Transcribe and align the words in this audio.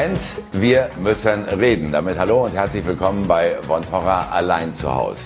Fans, 0.00 0.36
wir 0.52 0.88
müssen 1.02 1.44
reden. 1.44 1.92
Damit 1.92 2.18
hallo 2.18 2.46
und 2.46 2.54
herzlich 2.54 2.86
willkommen 2.86 3.28
bei 3.28 3.58
Von 3.60 3.82
Torra 3.82 4.28
allein 4.30 4.74
zu 4.74 4.90
Hause. 4.90 5.20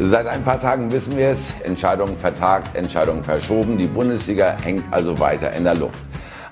Seit 0.00 0.26
ein 0.26 0.42
paar 0.42 0.60
Tagen 0.60 0.90
wissen 0.90 1.16
wir 1.16 1.28
es, 1.28 1.38
Entscheidung 1.62 2.16
vertagt, 2.16 2.74
Entscheidung 2.74 3.22
verschoben. 3.22 3.78
Die 3.78 3.86
Bundesliga 3.86 4.56
hängt 4.60 4.82
also 4.90 5.20
weiter 5.20 5.52
in 5.52 5.62
der 5.62 5.76
Luft. 5.76 6.00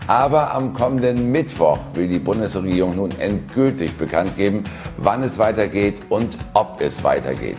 Aber 0.06 0.54
am 0.54 0.74
kommenden 0.74 1.32
Mittwoch 1.32 1.80
will 1.94 2.06
die 2.06 2.20
Bundesregierung 2.20 2.94
nun 2.94 3.10
endgültig 3.18 3.96
bekannt 3.96 4.36
geben, 4.36 4.62
wann 4.98 5.24
es 5.24 5.36
weitergeht 5.36 5.96
und 6.08 6.38
ob 6.54 6.80
es 6.80 7.02
weitergeht. 7.02 7.56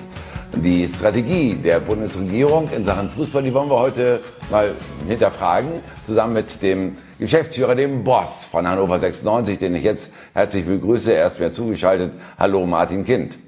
Die 0.54 0.88
Strategie 0.88 1.56
der 1.56 1.82
Bundesregierung 1.82 2.70
in 2.74 2.86
Sachen 2.86 3.10
Fußball, 3.10 3.44
die 3.44 3.54
wollen 3.54 3.70
wir 3.70 3.80
heute 3.80 4.22
mal 4.50 4.72
hinterfragen, 5.06 5.70
zusammen 6.06 6.32
mit 6.32 6.62
dem 6.62 6.96
Geschäftsführer, 7.20 7.74
dem 7.74 8.04
Boss 8.04 8.46
von 8.46 8.68
Hannover 8.68 9.00
96, 9.00 9.58
den 9.58 9.74
ich 9.74 9.84
jetzt 9.84 10.12
herzlich 10.34 10.66
begrüße. 10.66 11.14
Er 11.14 11.28
ist 11.28 11.40
mir 11.40 11.52
zugeschaltet. 11.52 12.12
Hallo 12.38 12.66
Martin 12.68 13.04
Kind. 13.04 13.40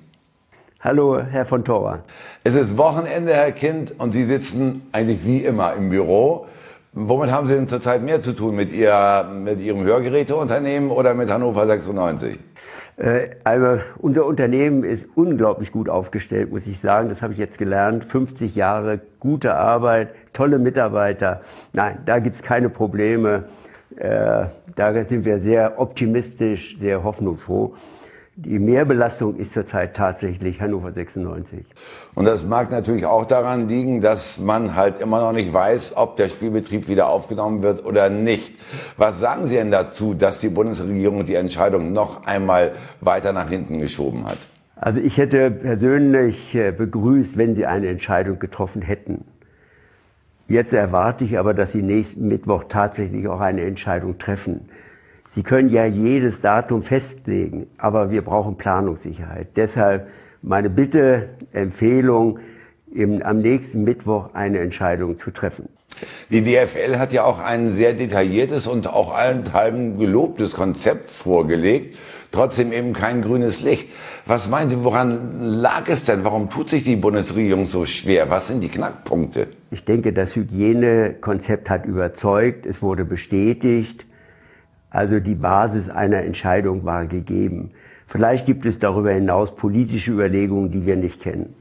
Hallo 0.80 1.22
Herr 1.22 1.45
von 1.45 1.64
Tora. 1.64 2.00
Es 2.44 2.55
ist 2.55 2.78
Wochenende, 2.78 3.34
Herr 3.34 3.52
Kind, 3.52 3.94
und 4.00 4.14
Sie 4.14 4.23
sitzen 4.23 4.88
eigentlich 4.92 5.23
wie 5.23 5.44
immer 5.45 5.73
im 5.73 5.90
Büro. 5.90 6.48
Womit 6.94 7.32
haben 7.32 7.45
Sie 7.45 7.54
denn 7.54 7.68
zurzeit 7.68 8.02
mehr 8.02 8.22
zu 8.22 8.34
tun? 8.34 8.55
Mit, 8.55 8.72
Ihr, 8.72 9.30
mit 9.32 9.59
Ihrem 9.59 9.84
Hörgeräteunternehmen 9.84 10.90
oder 10.90 11.14
mit 11.14 11.30
Hannover 11.30 11.67
96? 11.67 12.40
Äh, 12.98 13.30
also 13.44 13.81
unser 14.00 14.26
Unternehmen 14.26 14.84
ist 14.84 15.08
unglaublich 15.14 15.72
gut 15.72 15.89
aufgestellt, 15.89 16.52
muss 16.52 16.66
ich 16.66 16.80
sagen. 16.80 17.09
Das 17.09 17.22
habe 17.22 17.33
ich 17.33 17.39
jetzt 17.39 17.59
gelernt. 17.59 18.06
50 18.06 18.56
Jahre 18.56 19.00
gute 19.20 19.54
Arbeit, 19.54 20.09
tolle 20.33 20.58
Mitarbeiter. 20.58 21.42
Nein, 21.73 22.00
da 22.08 22.17
gibt 22.17 22.38
es 22.38 22.42
keine 22.42 22.70
Probleme. 22.70 23.44
Äh, 24.00 24.45
da 24.75 24.94
sind 24.94 25.25
wir 25.25 25.39
sehr 25.39 25.78
optimistisch, 25.78 26.78
sehr 26.80 27.03
hoffnungsfroh. 27.03 27.75
Die 28.38 28.58
Mehrbelastung 28.58 29.36
ist 29.36 29.52
zurzeit 29.52 29.97
tatsächlich 29.97 30.61
Hannover 30.61 30.94
96. 30.94 31.66
Und 32.16 32.23
das 32.23 32.45
mag 32.45 32.72
natürlich 32.72 33.05
auch 33.05 33.25
daran 33.25 33.67
liegen, 33.67 34.00
dass 34.00 34.39
man 34.39 34.77
halt 34.77 35.02
immer 35.02 35.20
noch 35.20 35.33
nicht 35.33 35.52
weiß, 35.52 35.97
ob 35.97 36.16
der 36.16 36.30
Spielbetrieb 36.30 36.88
wieder 36.88 37.09
aufgenommen 37.09 37.61
wird 37.61 37.86
oder 37.86 38.09
nicht. 38.09 38.53
Was 38.95 39.20
sagen 39.20 39.47
Sie 39.47 39.55
denn 39.55 39.72
dazu, 39.72 40.14
dass 40.14 40.39
die 40.39 40.47
Bundesregierung 40.47 41.25
die 41.25 41.36
Entscheidung 41.36 41.92
noch 41.92 42.25
einmal 42.25 42.72
weiter 43.02 43.33
nach 43.33 43.50
hinten 43.50 43.80
geschoben 43.80 44.25
hat? 44.25 44.38
Also 44.77 45.02
ich 45.02 45.17
hätte 45.17 45.52
persönlich 45.52 46.55
äh, 46.55 46.72
begrüßt, 46.72 47.38
wenn 47.38 47.55
Sie 47.55 47.66
eine 47.66 47.89
Entscheidung 47.89 48.39
getroffen 48.39 48.81
hätten. 48.81 49.25
Jetzt 50.50 50.73
erwarte 50.73 51.23
ich 51.23 51.38
aber, 51.38 51.53
dass 51.53 51.73
Sie 51.73 51.83
nächsten 51.83 52.28
Mittwoch 52.28 52.64
tatsächlich 52.67 53.28
auch 53.28 53.39
eine 53.39 53.61
Entscheidung 53.61 54.17
treffen. 54.17 54.67
Sie 55.36 55.44
können 55.44 55.69
ja 55.69 55.86
jedes 55.86 56.42
Datum 56.42 56.81
festlegen, 56.81 57.67
aber 57.78 58.09
wir 58.09 58.23
brauchen 58.23 58.58
Planungssicherheit. 58.58 59.50
Deshalb 59.55 60.08
meine 60.42 60.72
Bitte, 60.72 61.30
Empfehlung, 61.53 62.39
im, 62.92 63.22
am 63.22 63.38
nächsten 63.39 63.83
Mittwoch 63.83 64.33
eine 64.33 64.58
Entscheidung 64.59 65.20
zu 65.20 65.30
treffen. 65.30 65.70
Die 66.31 66.42
DFL 66.44 66.97
hat 66.97 67.14
ja 67.14 67.25
auch 67.25 67.38
ein 67.38 67.70
sehr 67.70 67.94
detailliertes 67.94 68.66
und 68.66 68.88
auch 68.88 69.14
allenthalben 69.14 70.00
gelobtes 70.00 70.53
Konzept 70.53 71.11
vorgelegt, 71.11 71.95
trotzdem 72.31 72.72
eben 72.72 72.94
kein 72.94 73.22
grünes 73.22 73.61
Licht. 73.61 73.89
Was 74.25 74.49
meinen 74.49 74.69
Sie, 74.69 74.83
woran 74.83 75.41
lag 75.41 75.88
es 75.88 76.05
denn? 76.05 76.23
Warum 76.23 76.49
tut 76.49 76.69
sich 76.69 76.83
die 76.83 76.95
Bundesregierung 76.95 77.66
so 77.66 77.86
schwer? 77.86 78.30
Was 78.30 78.47
sind 78.47 78.61
die 78.61 78.69
Knackpunkte? 78.69 79.48
Ich 79.71 79.86
denke, 79.86 80.14
das 80.14 80.36
Hygienekonzept 80.36 81.70
hat 81.70 81.86
überzeugt, 81.86 82.65
es 82.65 82.81
wurde 82.81 83.05
bestätigt. 83.05 84.05
Also 84.89 85.20
die 85.20 85.36
Basis 85.36 85.89
einer 85.89 86.23
Entscheidung 86.23 86.83
war 86.83 87.05
gegeben. 87.05 87.71
Vielleicht 88.08 88.48
gibt 88.48 88.65
es 88.65 88.80
darüber 88.80 89.11
hinaus 89.11 89.55
politische 89.55 90.11
Überlegungen, 90.11 90.71
die 90.71 90.86
wir 90.86 90.95
nicht 90.95 91.21
kennen. 91.21 91.54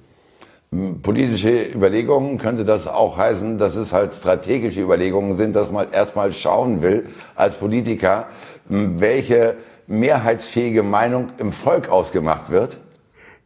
Hm, 0.72 1.00
politische 1.02 1.72
Überlegungen 1.74 2.38
könnte 2.38 2.64
das 2.64 2.86
auch 2.86 3.16
heißen, 3.16 3.58
dass 3.58 3.76
es 3.76 3.92
halt 3.92 4.14
strategische 4.14 4.80
Überlegungen 4.80 5.36
sind, 5.36 5.56
dass 5.56 5.70
man 5.70 5.92
erstmal 5.92 6.32
schauen 6.32 6.82
will 6.82 7.06
als 7.36 7.56
Politiker, 7.56 8.28
hm, 8.68 9.00
welche 9.00 9.56
mehrheitsfähige 9.88 10.82
Meinung 10.82 11.30
im 11.38 11.52
Volk 11.52 11.88
ausgemacht 11.88 12.50
wird? 12.50 12.78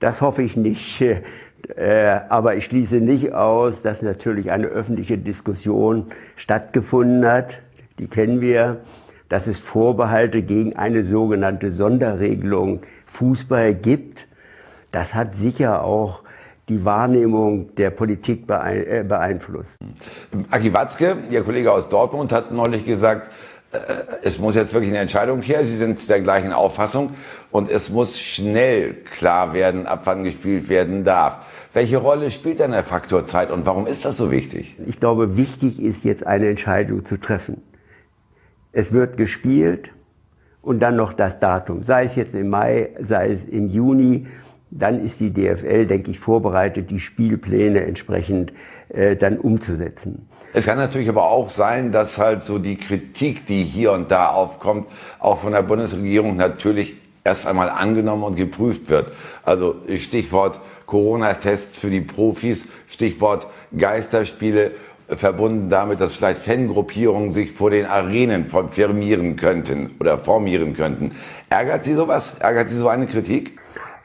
Das 0.01 0.21
hoffe 0.21 0.43
ich 0.43 0.57
nicht. 0.57 1.03
Äh, 1.77 2.19
aber 2.29 2.57
ich 2.57 2.65
schließe 2.65 2.97
nicht 2.97 3.35
aus, 3.35 3.83
dass 3.83 4.03
natürlich 4.03 4.51
eine 4.51 4.67
öffentliche 4.67 5.17
Diskussion 5.17 6.11
stattgefunden 6.35 7.25
hat. 7.25 7.55
Die 8.01 8.09
kennen 8.09 8.41
wir 8.41 8.81
dass 9.33 9.47
es 9.47 9.59
Vorbehalte 9.59 10.43
gegen 10.43 10.77
eine 10.77 11.05
sogenannte 11.05 11.73
Sonderregelung 11.73 12.83
Fußball 13.07 13.73
gibt. 13.73 14.27
Das 14.91 15.15
hat 15.15 15.37
sicher 15.37 15.83
auch 15.85 16.21
die 16.69 16.85
Wahrnehmung 16.85 17.75
der 17.77 17.89
Politik 17.89 18.45
äh, 18.51 19.03
beeinflusst. 19.03 19.79
Aki 20.51 20.75
Watzke, 20.75 21.17
Ihr 21.31 21.43
Kollege 21.45 21.73
aus 21.73 21.89
Dortmund, 21.89 22.31
hat 22.31 22.53
neulich 22.53 22.85
gesagt, 22.85 23.31
es 24.23 24.39
muss 24.39 24.55
jetzt 24.55 24.73
wirklich 24.75 24.91
eine 24.91 25.01
Entscheidung 25.01 25.41
her. 25.43 25.65
Sie 25.65 25.77
sind 25.77 26.09
der 26.09 26.21
gleichen 26.21 26.53
Auffassung 26.53 27.15
und 27.51 27.71
es 27.71 27.91
muss 27.91 28.19
schnell 28.19 28.95
klar 28.95 29.55
werden, 29.55 29.87
ab 29.87 30.03
wann 30.05 30.25
gespielt 30.25 30.69
werden 30.69 31.05
darf. 31.05 31.41
Welche 31.73 31.97
Rolle 31.97 32.31
spielt 32.31 32.61
denn 32.61 32.73
der 32.73 32.85
Faktor 32.85 33.25
Zeit 33.25 33.51
und 33.51 33.65
warum 33.65 33.87
ist 33.87 34.05
das 34.05 34.19
so 34.19 34.31
wichtig? 34.31 34.77
Ich 34.87 35.01
glaube, 35.01 35.37
wichtig 35.37 35.81
ist 35.81 36.05
jetzt 36.05 36.27
eine 36.27 36.49
Entscheidung 36.49 37.07
zu 37.07 37.17
treffen. 37.17 37.63
Es 38.73 38.93
wird 38.93 39.17
gespielt 39.17 39.91
und 40.61 40.81
dann 40.81 40.97
noch 40.97 41.15
das 41.15 41.41
Datum, 41.41 41.83
sei 41.83 42.05
es 42.05 42.15
jetzt 42.15 42.35
im 42.35 42.51
Mai, 42.51 42.91
sei 43.01 43.33
es 43.33 43.45
im 43.47 43.69
Juni. 43.69 44.27
Dann 44.71 45.05
ist 45.05 45.21
die 45.21 45.33
DFL, 45.33 45.87
denke 45.87 46.11
ich, 46.11 46.19
vorbereitet, 46.19 46.91
die 46.91 47.01
Spielpläne 47.01 47.85
entsprechend 47.85 48.53
äh, 48.93 49.17
dann 49.17 49.39
umzusetzen. 49.39 50.29
Es 50.55 50.67
kann 50.67 50.77
natürlich 50.77 51.09
aber 51.09 51.31
auch 51.31 51.49
sein, 51.49 51.93
dass 51.93 52.19
halt 52.19 52.43
so 52.43 52.59
die 52.59 52.77
Kritik, 52.77 53.47
die 53.47 53.65
hier 53.65 53.93
und 53.93 54.11
da 54.11 54.29
aufkommt, 54.29 54.87
auch 55.19 55.41
von 55.41 55.53
der 55.53 55.63
Bundesregierung 55.63 56.37
natürlich 56.37 56.97
erst 57.25 57.47
einmal 57.47 57.71
angenommen 57.71 58.25
und 58.25 58.37
geprüft 58.37 58.91
wird. 58.91 59.13
Also 59.45 59.77
Stichwort 59.97 60.61
Corona-Tests 60.87 61.79
für 61.79 61.89
die 61.89 62.03
Profis, 62.03 62.69
Stichwort 62.87 63.47
Geisterspiele 63.77 64.73
verbunden 65.09 65.71
damit, 65.71 66.01
dass 66.01 66.17
vielleicht 66.17 66.43
Fangruppierungen 66.43 67.33
sich 67.33 67.53
vor 67.53 67.71
den 67.71 67.87
Arenen 67.87 68.47
firmieren 68.71 69.37
könnten 69.37 69.93
oder 70.01 70.19
formieren 70.19 70.75
könnten. 70.75 71.13
Ärgert 71.49 71.85
Sie 71.85 71.95
sowas? 71.95 72.35
Ärgert 72.41 72.71
Sie 72.71 72.77
so 72.77 72.89
eine 72.89 73.07
Kritik? 73.07 73.59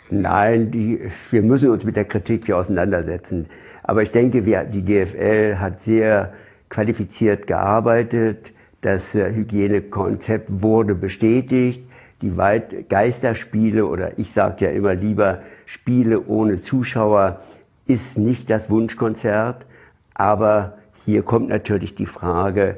Nein, 0.09 0.71
die, 0.71 1.11
wir 1.31 1.41
müssen 1.41 1.69
uns 1.69 1.83
mit 1.83 1.95
der 1.97 2.05
Kritik 2.05 2.45
hier 2.45 2.57
auseinandersetzen. 2.57 3.47
Aber 3.87 4.03
ich 4.03 4.11
denke, 4.11 4.45
wir, 4.45 4.65
die 4.65 4.83
GFL 4.83 5.55
hat 5.59 5.79
sehr 5.79 6.33
qualifiziert 6.69 7.47
gearbeitet. 7.47 8.51
Das 8.81 9.15
äh, 9.15 9.33
Hygienekonzept 9.33 10.61
wurde 10.61 10.93
bestätigt. 10.93 11.81
Die 12.21 12.35
Weit 12.35 12.89
Geisterspiele 12.89 13.85
oder 13.85 14.19
ich 14.19 14.33
sage 14.33 14.65
ja 14.65 14.71
immer 14.71 14.93
lieber 14.93 15.39
Spiele 15.65 16.25
ohne 16.27 16.61
Zuschauer 16.61 17.39
ist 17.85 18.17
nicht 18.17 18.49
das 18.49 18.69
Wunschkonzert, 18.69 19.65
aber 20.13 20.77
hier 21.05 21.21
kommt 21.21 21.47
natürlich 21.47 21.95
die 21.95 22.07
Frage 22.07 22.75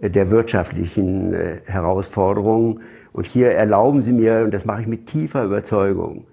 äh, 0.00 0.10
der 0.10 0.30
wirtschaftlichen 0.30 1.34
äh, 1.34 1.56
Herausforderungen. 1.66 2.82
Und 3.12 3.26
hier 3.26 3.50
erlauben 3.50 4.02
Sie 4.02 4.12
mir, 4.12 4.42
und 4.44 4.54
das 4.54 4.64
mache 4.64 4.82
ich 4.82 4.86
mit 4.86 5.08
tiefer 5.08 5.42
Überzeugung, 5.42 6.24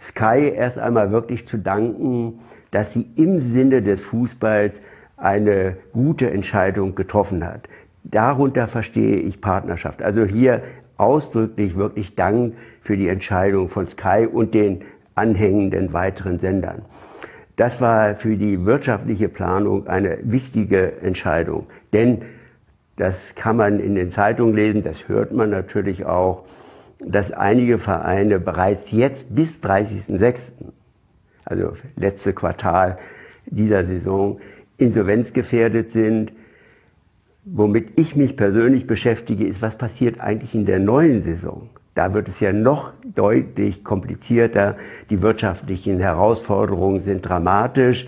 Sky 0.00 0.52
erst 0.54 0.78
einmal 0.80 1.12
wirklich 1.12 1.46
zu 1.46 1.58
danken, 1.58 2.40
dass 2.70 2.92
sie 2.92 3.06
im 3.16 3.38
Sinne 3.38 3.82
des 3.82 4.00
Fußballs 4.00 4.80
eine 5.16 5.76
gute 5.92 6.30
Entscheidung 6.30 6.94
getroffen 6.94 7.44
hat. 7.44 7.68
Darunter 8.04 8.68
verstehe 8.68 9.16
ich 9.16 9.40
Partnerschaft. 9.40 10.02
Also 10.02 10.24
hier 10.24 10.62
ausdrücklich 10.96 11.76
wirklich 11.76 12.14
Dank 12.14 12.54
für 12.80 12.96
die 12.96 13.08
Entscheidung 13.08 13.68
von 13.68 13.86
Sky 13.86 14.26
und 14.30 14.54
den 14.54 14.82
anhängenden 15.14 15.92
weiteren 15.92 16.38
Sendern. 16.38 16.82
Das 17.56 17.80
war 17.80 18.14
für 18.14 18.36
die 18.36 18.64
wirtschaftliche 18.64 19.28
Planung 19.28 19.88
eine 19.88 20.18
wichtige 20.22 21.00
Entscheidung. 21.02 21.66
Denn 21.92 22.22
das 22.96 23.34
kann 23.34 23.56
man 23.56 23.80
in 23.80 23.94
den 23.94 24.10
Zeitungen 24.10 24.54
lesen, 24.54 24.82
das 24.82 25.08
hört 25.08 25.32
man 25.32 25.50
natürlich 25.50 26.04
auch, 26.04 26.44
dass 27.04 27.32
einige 27.32 27.78
Vereine 27.78 28.40
bereits 28.40 28.90
jetzt 28.90 29.34
bis 29.34 29.60
30.06., 29.60 30.52
also 31.48 31.72
letzte 31.96 32.32
Quartal 32.32 32.98
dieser 33.46 33.84
Saison, 33.86 34.40
insolvenzgefährdet 34.76 35.90
sind. 35.90 36.32
Womit 37.44 37.98
ich 37.98 38.14
mich 38.14 38.36
persönlich 38.36 38.86
beschäftige, 38.86 39.46
ist, 39.46 39.62
was 39.62 39.78
passiert 39.78 40.20
eigentlich 40.20 40.54
in 40.54 40.66
der 40.66 40.78
neuen 40.78 41.22
Saison? 41.22 41.70
Da 41.94 42.12
wird 42.12 42.28
es 42.28 42.38
ja 42.40 42.52
noch 42.52 42.92
deutlich 43.02 43.82
komplizierter. 43.82 44.76
Die 45.10 45.22
wirtschaftlichen 45.22 45.98
Herausforderungen 45.98 47.00
sind 47.00 47.22
dramatisch. 47.22 48.06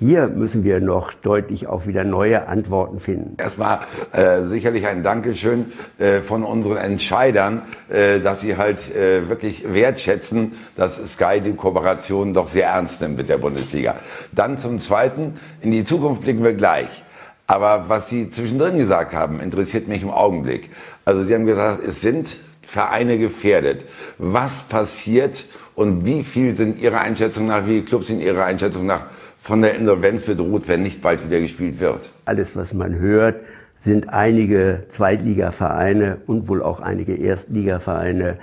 Hier 0.00 0.28
müssen 0.28 0.64
wir 0.64 0.80
noch 0.80 1.12
deutlich 1.12 1.66
auch 1.66 1.86
wieder 1.86 2.04
neue 2.04 2.48
Antworten 2.48 3.00
finden. 3.00 3.34
Erstmal 3.36 3.80
äh, 4.12 4.44
sicherlich 4.44 4.86
ein 4.86 5.02
Dankeschön 5.02 5.72
äh, 5.98 6.22
von 6.22 6.42
unseren 6.42 6.78
Entscheidern, 6.78 7.62
äh, 7.90 8.18
dass 8.18 8.40
sie 8.40 8.56
halt 8.56 8.96
äh, 8.96 9.28
wirklich 9.28 9.70
wertschätzen, 9.70 10.52
dass 10.74 10.96
Sky 11.12 11.42
die 11.44 11.52
Kooperation 11.52 12.32
doch 12.32 12.46
sehr 12.46 12.68
ernst 12.68 13.02
nimmt 13.02 13.18
mit 13.18 13.28
der 13.28 13.36
Bundesliga. 13.36 13.96
Dann 14.32 14.56
zum 14.56 14.80
Zweiten, 14.80 15.38
in 15.60 15.70
die 15.70 15.84
Zukunft 15.84 16.22
blicken 16.22 16.42
wir 16.42 16.54
gleich. 16.54 17.04
Aber 17.46 17.88
was 17.88 18.08
Sie 18.08 18.30
zwischendrin 18.30 18.78
gesagt 18.78 19.12
haben, 19.12 19.38
interessiert 19.38 19.86
mich 19.86 20.02
im 20.02 20.10
Augenblick. 20.10 20.70
Also 21.04 21.24
Sie 21.24 21.34
haben 21.34 21.44
gesagt, 21.44 21.86
es 21.86 22.00
sind 22.00 22.38
Vereine 22.62 23.18
gefährdet. 23.18 23.84
Was 24.16 24.60
passiert 24.62 25.44
und 25.74 26.06
wie 26.06 26.22
viel 26.22 26.54
sind 26.54 26.78
Ihrer 26.80 27.02
Einschätzung 27.02 27.48
nach, 27.48 27.66
wie 27.66 27.72
viele 27.72 27.82
Clubs 27.82 28.06
sind 28.06 28.22
Ihrer 28.22 28.44
Einschätzung 28.46 28.86
nach 28.86 29.02
von 29.40 29.62
der 29.62 29.74
Insolvenz 29.74 30.22
bedroht, 30.22 30.68
wenn 30.68 30.82
nicht 30.82 31.02
bald 31.02 31.24
wieder 31.24 31.40
gespielt 31.40 31.80
wird? 31.80 32.08
Alles, 32.26 32.54
was 32.54 32.74
man 32.74 32.98
hört, 32.98 33.44
sind 33.84 34.10
einige 34.10 34.84
Zweitligavereine 34.90 36.18
und 36.26 36.48
wohl 36.48 36.62
auch 36.62 36.80
einige 36.80 37.14
Erstligavereine 37.14 38.36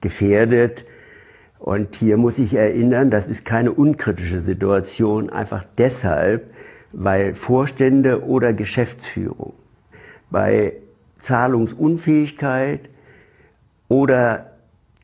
gefährdet. 0.00 0.84
Und 1.60 1.94
hier 1.94 2.16
muss 2.16 2.38
ich 2.38 2.54
erinnern, 2.54 3.10
das 3.10 3.26
ist 3.26 3.44
keine 3.44 3.70
unkritische 3.72 4.40
Situation, 4.40 5.30
einfach 5.30 5.64
deshalb, 5.78 6.52
weil 6.92 7.34
Vorstände 7.34 8.24
oder 8.24 8.52
Geschäftsführung 8.52 9.52
bei 10.30 10.72
Zahlungsunfähigkeit 11.20 12.80
oder 13.88 14.52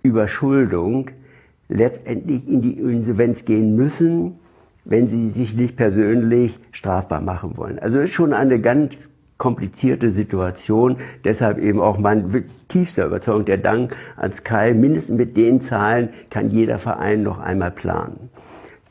Überschuldung 0.02 1.10
letztendlich 1.69 2.49
in 2.49 2.62
die 2.62 2.78
Insolvenz 2.78 3.44
gehen 3.44 3.76
müssen, 3.76 4.38
wenn 4.86 5.08
sie 5.08 5.30
sich 5.30 5.54
nicht 5.54 5.76
persönlich 5.76 6.58
strafbar 6.72 7.20
machen 7.20 7.56
wollen. 7.56 7.78
Also 7.78 7.98
ist 7.98 8.12
schon 8.12 8.32
eine 8.32 8.60
ganz 8.60 8.94
komplizierte 9.36 10.12
Situation. 10.12 10.96
Deshalb 11.24 11.58
eben 11.58 11.80
auch 11.80 11.98
mein 11.98 12.44
tiefster 12.68 13.06
Überzeugung 13.06 13.44
der 13.44 13.58
Dank 13.58 13.94
an 14.16 14.32
Sky. 14.32 14.72
Mindestens 14.74 15.18
mit 15.18 15.36
den 15.36 15.60
Zahlen 15.60 16.08
kann 16.30 16.50
jeder 16.50 16.78
Verein 16.78 17.22
noch 17.22 17.38
einmal 17.38 17.72
planen. 17.72 18.30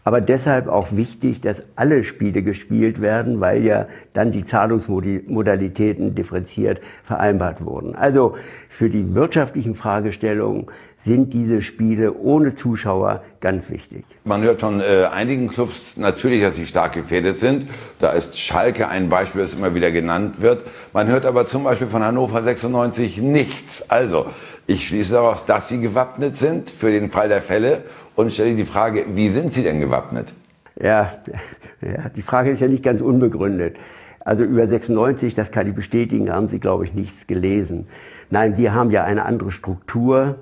Aber 0.08 0.22
deshalb 0.22 0.68
auch 0.68 0.90
wichtig, 0.92 1.42
dass 1.42 1.64
alle 1.76 2.04
Spiele 2.04 2.44
gespielt 2.44 3.02
werden, 3.02 3.42
weil 3.42 3.64
ja 3.64 3.88
dann 4.14 4.32
die 4.32 4.46
Zahlungsmodalitäten 4.46 6.14
differenziert 6.14 6.80
vereinbart 7.04 7.66
wurden. 7.66 7.96
Also 7.96 8.36
für 8.70 8.92
die 8.92 9.16
wirtschaftlichen 9.16 9.74
Fragestellungen 9.74 10.68
sind 10.98 11.34
diese 11.34 11.64
Spiele 11.64 12.14
ohne 12.14 12.54
Zuschauer 12.54 13.24
ganz 13.42 13.72
wichtig. 13.72 14.06
Man 14.26 14.44
hört 14.44 14.60
von 14.60 14.80
äh, 14.80 15.06
einigen 15.12 15.48
Clubs 15.48 15.98
natürlich, 15.98 16.42
dass 16.44 16.56
sie 16.56 16.68
stark 16.68 16.94
gefährdet 16.94 17.40
sind. 17.40 17.68
Da 18.00 18.12
ist 18.12 18.38
Schalke 18.38 18.88
ein 18.88 19.10
Beispiel, 19.10 19.42
das 19.42 19.56
immer 19.56 19.74
wieder 19.74 19.92
genannt 19.92 20.40
wird. 20.40 20.68
Man 20.94 21.08
hört 21.08 21.26
aber 21.26 21.48
zum 21.48 21.64
Beispiel 21.64 21.88
von 21.88 22.04
Hannover 22.04 22.44
96 22.44 23.22
nichts. 23.22 23.90
Also 23.90 24.28
ich 24.68 24.88
schließe 24.88 25.14
daraus, 25.14 25.46
dass 25.46 25.68
sie 25.68 25.80
gewappnet 25.80 26.38
sind 26.38 26.70
für 26.70 26.92
den 26.92 27.10
Fall 27.10 27.30
der 27.30 27.42
Fälle 27.42 27.84
und 28.16 28.32
stelle 28.32 28.56
die 28.56 28.66
Frage, 28.66 29.06
wie 29.10 29.30
sind 29.30 29.54
Sie 29.54 29.64
denn 29.64 29.80
gewappnet? 29.80 30.34
Ja, 30.82 31.14
ja, 31.82 32.10
die 32.10 32.22
Frage 32.22 32.52
ist 32.52 32.62
ja 32.62 32.68
nicht 32.68 32.84
ganz 32.84 33.02
unbegründet. 33.02 33.78
Also 34.20 34.44
über 34.44 34.68
96, 34.68 35.36
das 35.36 35.52
kann 35.52 35.68
ich 35.68 35.76
bestätigen, 35.76 36.32
haben 36.32 36.48
Sie, 36.48 36.60
glaube 36.60 36.86
ich, 36.86 36.94
nichts 36.94 37.28
gelesen. 37.28 37.88
Nein, 38.32 38.58
wir 38.58 38.74
haben 38.74 38.90
ja 38.90 39.04
eine 39.04 39.24
andere 39.26 39.52
Struktur 39.52 40.36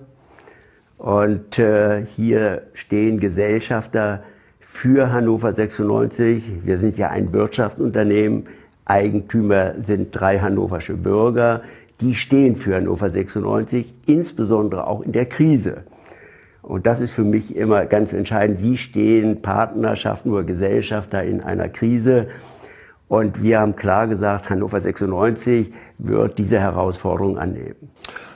und 0.97 1.59
äh, 1.59 2.05
hier 2.15 2.61
stehen 2.73 3.19
Gesellschafter 3.19 4.23
für 4.61 5.11
Hannover 5.11 5.53
96. 5.53 6.43
Wir 6.63 6.79
sind 6.79 6.97
ja 6.97 7.09
ein 7.09 7.33
Wirtschaftsunternehmen. 7.33 8.47
Eigentümer 8.85 9.73
sind 9.85 10.09
drei 10.11 10.39
hannoversche 10.39 10.93
Bürger. 10.93 11.61
Die 11.99 12.15
stehen 12.15 12.55
für 12.55 12.75
Hannover 12.75 13.09
96, 13.09 13.93
insbesondere 14.07 14.87
auch 14.87 15.01
in 15.01 15.11
der 15.11 15.25
Krise. 15.25 15.83
Und 16.63 16.87
das 16.87 17.01
ist 17.01 17.11
für 17.11 17.25
mich 17.25 17.55
immer 17.55 17.85
ganz 17.85 18.13
entscheidend. 18.13 18.63
Wie 18.63 18.77
stehen 18.77 19.41
Partnerschaften 19.41 20.31
oder 20.31 20.43
Gesellschafter 20.43 21.21
in 21.23 21.41
einer 21.41 21.67
Krise? 21.67 22.27
Und 23.09 23.43
wir 23.43 23.59
haben 23.59 23.75
klar 23.75 24.07
gesagt, 24.07 24.49
Hannover 24.49 24.79
96 24.79 25.73
wird 25.97 26.37
diese 26.37 26.59
Herausforderung 26.59 27.37
annehmen. 27.37 27.91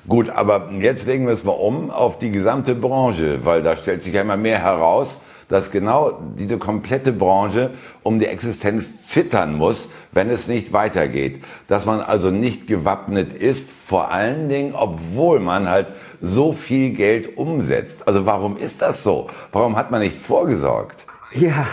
Gut, 0.07 0.29
aber 0.29 0.69
jetzt 0.77 1.07
legen 1.07 1.25
wir 1.25 1.33
es 1.33 1.45
mal 1.45 1.53
um 1.53 1.89
auf 1.89 2.19
die 2.19 2.31
gesamte 2.31 2.75
Branche, 2.75 3.39
weil 3.45 3.63
da 3.63 3.77
stellt 3.77 4.03
sich 4.03 4.13
ja 4.13 4.21
immer 4.21 4.37
mehr 4.37 4.59
heraus, 4.59 5.19
dass 5.47 5.71
genau 5.71 6.19
diese 6.37 6.57
komplette 6.57 7.13
Branche 7.13 7.71
um 8.03 8.19
die 8.19 8.25
Existenz 8.25 9.07
zittern 9.07 9.55
muss, 9.55 9.87
wenn 10.11 10.29
es 10.29 10.47
nicht 10.47 10.73
weitergeht. 10.73 11.43
Dass 11.67 11.85
man 11.85 12.01
also 12.01 12.29
nicht 12.29 12.67
gewappnet 12.67 13.33
ist, 13.33 13.69
vor 13.69 14.11
allen 14.11 14.49
Dingen, 14.49 14.75
obwohl 14.75 15.39
man 15.39 15.69
halt 15.69 15.87
so 16.21 16.51
viel 16.51 16.91
Geld 16.91 17.37
umsetzt. 17.37 18.07
Also 18.07 18.25
warum 18.25 18.57
ist 18.57 18.81
das 18.81 19.03
so? 19.03 19.27
Warum 19.51 19.75
hat 19.75 19.91
man 19.91 20.01
nicht 20.01 20.15
vorgesorgt? 20.15 21.05
Ja, 21.33 21.67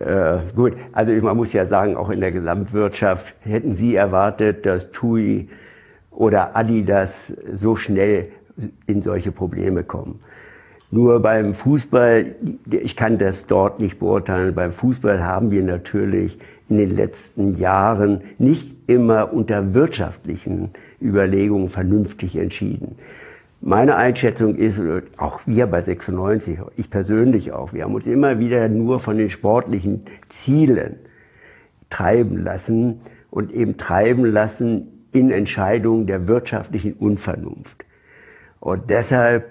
äh, 0.00 0.38
gut, 0.54 0.74
also 0.92 1.12
man 1.12 1.36
muss 1.36 1.52
ja 1.52 1.66
sagen, 1.66 1.96
auch 1.96 2.10
in 2.10 2.20
der 2.20 2.32
Gesamtwirtschaft 2.32 3.34
hätten 3.40 3.76
Sie 3.76 3.94
erwartet, 3.94 4.66
dass 4.66 4.90
TUI 4.90 5.48
oder 6.10 6.56
Adidas 6.56 7.32
so 7.54 7.76
schnell 7.76 8.28
in 8.86 9.02
solche 9.02 9.32
Probleme 9.32 9.84
kommen. 9.84 10.20
Nur 10.90 11.20
beim 11.20 11.54
Fußball, 11.54 12.36
ich 12.70 12.96
kann 12.96 13.18
das 13.18 13.46
dort 13.46 13.80
nicht 13.80 13.98
beurteilen, 13.98 14.54
beim 14.54 14.72
Fußball 14.72 15.24
haben 15.24 15.50
wir 15.50 15.62
natürlich 15.62 16.38
in 16.68 16.78
den 16.78 16.96
letzten 16.96 17.58
Jahren 17.58 18.22
nicht 18.38 18.74
immer 18.86 19.32
unter 19.32 19.74
wirtschaftlichen 19.74 20.70
Überlegungen 21.00 21.68
vernünftig 21.68 22.36
entschieden. 22.36 22.96
Meine 23.60 23.96
Einschätzung 23.96 24.56
ist, 24.56 24.80
auch 25.16 25.40
wir 25.46 25.66
bei 25.66 25.80
96, 25.80 26.58
ich 26.76 26.90
persönlich 26.90 27.52
auch, 27.52 27.72
wir 27.72 27.84
haben 27.84 27.94
uns 27.94 28.06
immer 28.06 28.38
wieder 28.38 28.68
nur 28.68 29.00
von 29.00 29.16
den 29.16 29.30
sportlichen 29.30 30.02
Zielen 30.28 30.96
treiben 31.88 32.36
lassen 32.36 33.00
und 33.30 33.52
eben 33.52 33.76
treiben 33.78 34.26
lassen 34.26 35.06
in 35.12 35.30
Entscheidungen 35.30 36.06
der 36.06 36.26
wirtschaftlichen 36.28 36.92
Unvernunft. 36.94 37.84
Und 38.60 38.90
deshalb 38.90 39.50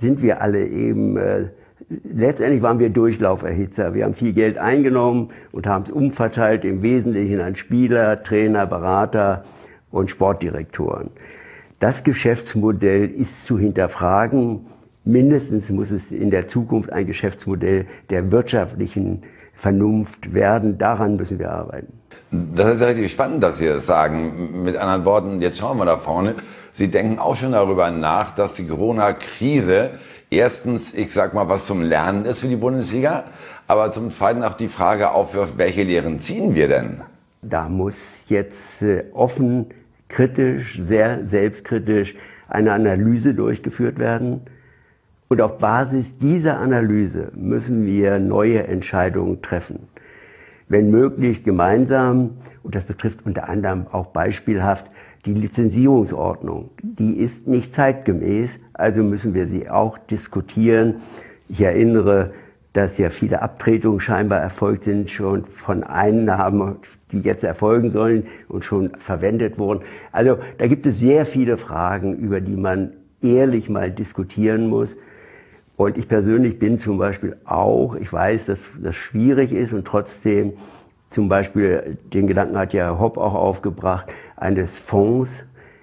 sind 0.00 0.22
wir 0.22 0.42
alle 0.42 0.66
eben, 0.66 1.16
äh, 1.16 1.46
letztendlich 1.88 2.62
waren 2.62 2.78
wir 2.78 2.90
Durchlauferhitzer. 2.90 3.94
Wir 3.94 4.04
haben 4.04 4.14
viel 4.14 4.32
Geld 4.32 4.58
eingenommen 4.58 5.30
und 5.52 5.66
haben 5.66 5.84
es 5.84 5.90
umverteilt, 5.90 6.64
im 6.64 6.82
Wesentlichen 6.82 7.40
an 7.40 7.56
Spieler, 7.56 8.22
Trainer, 8.22 8.66
Berater 8.66 9.44
und 9.90 10.10
Sportdirektoren. 10.10 11.10
Das 11.80 12.04
Geschäftsmodell 12.04 13.10
ist 13.10 13.44
zu 13.44 13.58
hinterfragen. 13.58 14.66
Mindestens 15.04 15.68
muss 15.70 15.90
es 15.90 16.10
in 16.10 16.30
der 16.30 16.48
Zukunft 16.48 16.92
ein 16.92 17.06
Geschäftsmodell 17.06 17.86
der 18.10 18.30
wirtschaftlichen 18.30 19.22
Vernunft 19.54 20.32
werden. 20.32 20.78
Daran 20.78 21.16
müssen 21.16 21.38
wir 21.38 21.50
arbeiten. 21.50 21.92
Das 22.30 22.74
ist 22.74 22.82
richtig 22.82 23.12
spannend, 23.12 23.42
dass 23.42 23.58
Sie 23.58 23.66
das 23.66 23.86
sagen. 23.86 24.64
Mit 24.64 24.76
anderen 24.76 25.04
Worten, 25.04 25.40
jetzt 25.40 25.58
schauen 25.58 25.78
wir 25.78 25.84
da 25.84 25.98
vorne. 25.98 26.36
Sie 26.72 26.88
denken 26.88 27.18
auch 27.18 27.36
schon 27.36 27.52
darüber 27.52 27.90
nach, 27.90 28.34
dass 28.34 28.54
die 28.54 28.66
Corona-Krise 28.66 29.90
erstens, 30.34 30.94
ich 30.94 31.12
sag 31.12 31.34
mal, 31.34 31.48
was 31.48 31.66
zum 31.66 31.82
Lernen 31.82 32.24
ist 32.24 32.40
für 32.40 32.48
die 32.48 32.56
Bundesliga, 32.56 33.24
aber 33.66 33.92
zum 33.92 34.10
Zweiten 34.10 34.42
auch 34.42 34.54
die 34.54 34.68
Frage 34.68 35.10
aufwirft, 35.10 35.56
welche 35.56 35.82
Lehren 35.82 36.20
ziehen 36.20 36.54
wir 36.54 36.68
denn? 36.68 37.00
Da 37.42 37.68
muss 37.68 38.24
jetzt 38.28 38.82
äh, 38.82 39.04
offen, 39.12 39.66
kritisch, 40.08 40.80
sehr 40.82 41.26
selbstkritisch 41.26 42.14
eine 42.48 42.72
Analyse 42.72 43.34
durchgeführt 43.34 43.98
werden. 43.98 44.42
Und 45.28 45.40
auf 45.40 45.58
Basis 45.58 46.18
dieser 46.18 46.58
Analyse 46.58 47.32
müssen 47.34 47.86
wir 47.86 48.18
neue 48.18 48.66
Entscheidungen 48.66 49.42
treffen. 49.42 49.88
Wenn 50.68 50.90
möglich 50.90 51.44
gemeinsam, 51.44 52.36
und 52.62 52.74
das 52.74 52.84
betrifft 52.84 53.26
unter 53.26 53.48
anderem 53.48 53.86
auch 53.90 54.06
beispielhaft 54.06 54.86
die 55.24 55.34
Lizenzierungsordnung, 55.34 56.70
die 56.82 57.14
ist 57.14 57.46
nicht 57.46 57.74
zeitgemäß, 57.74 58.60
also 58.74 59.02
müssen 59.02 59.34
wir 59.34 59.46
sie 59.46 59.70
auch 59.70 59.96
diskutieren. 59.98 60.96
Ich 61.48 61.60
erinnere, 61.60 62.32
dass 62.74 62.98
ja 62.98 63.10
viele 63.10 63.40
Abtretungen 63.40 64.00
scheinbar 64.00 64.40
erfolgt 64.40 64.84
sind, 64.84 65.10
schon 65.10 65.44
von 65.46 65.84
Einnahmen, 65.84 66.76
die 67.12 67.20
jetzt 67.20 67.44
erfolgen 67.44 67.90
sollen 67.90 68.26
und 68.48 68.64
schon 68.64 68.90
verwendet 68.98 69.58
wurden. 69.58 69.82
Also 70.12 70.38
da 70.58 70.66
gibt 70.66 70.84
es 70.86 70.98
sehr 70.98 71.24
viele 71.24 71.56
Fragen, 71.56 72.16
über 72.16 72.40
die 72.40 72.56
man 72.56 72.92
ehrlich 73.22 73.70
mal 73.70 73.90
diskutieren 73.90 74.68
muss. 74.68 74.96
Und 75.76 75.96
ich 75.96 76.08
persönlich 76.08 76.58
bin 76.58 76.78
zum 76.78 76.98
Beispiel 76.98 77.36
auch, 77.44 77.94
ich 77.96 78.12
weiß, 78.12 78.46
dass 78.46 78.60
das 78.82 78.94
schwierig 78.94 79.52
ist 79.52 79.72
und 79.72 79.86
trotzdem 79.86 80.54
zum 81.14 81.28
Beispiel, 81.28 81.96
den 82.12 82.26
Gedanken 82.26 82.58
hat 82.58 82.72
ja 82.72 82.98
Hopp 82.98 83.18
auch 83.18 83.34
aufgebracht, 83.34 84.06
eines 84.36 84.80
Fonds, 84.80 85.30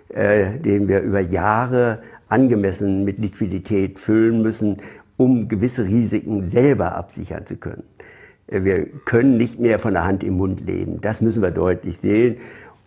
äh, 0.09 0.59
den 0.59 0.89
wir 0.89 0.99
über 0.99 1.21
Jahre 1.21 1.99
angemessen 2.27 3.05
mit 3.05 3.17
Liquidität 3.17 3.97
füllen 3.97 4.41
müssen, 4.41 4.77
um 5.15 5.47
gewisse 5.47 5.85
Risiken 5.85 6.49
selber 6.49 6.95
absichern 6.95 7.45
zu 7.45 7.55
können. 7.55 7.83
Wir 8.47 8.85
können 9.05 9.37
nicht 9.37 9.57
mehr 9.57 9.79
von 9.79 9.93
der 9.93 10.03
Hand 10.03 10.21
im 10.21 10.35
Mund 10.35 10.65
leben. 10.65 10.99
Das 10.99 11.21
müssen 11.21 11.41
wir 11.41 11.51
deutlich 11.51 11.99
sehen. 11.99 12.35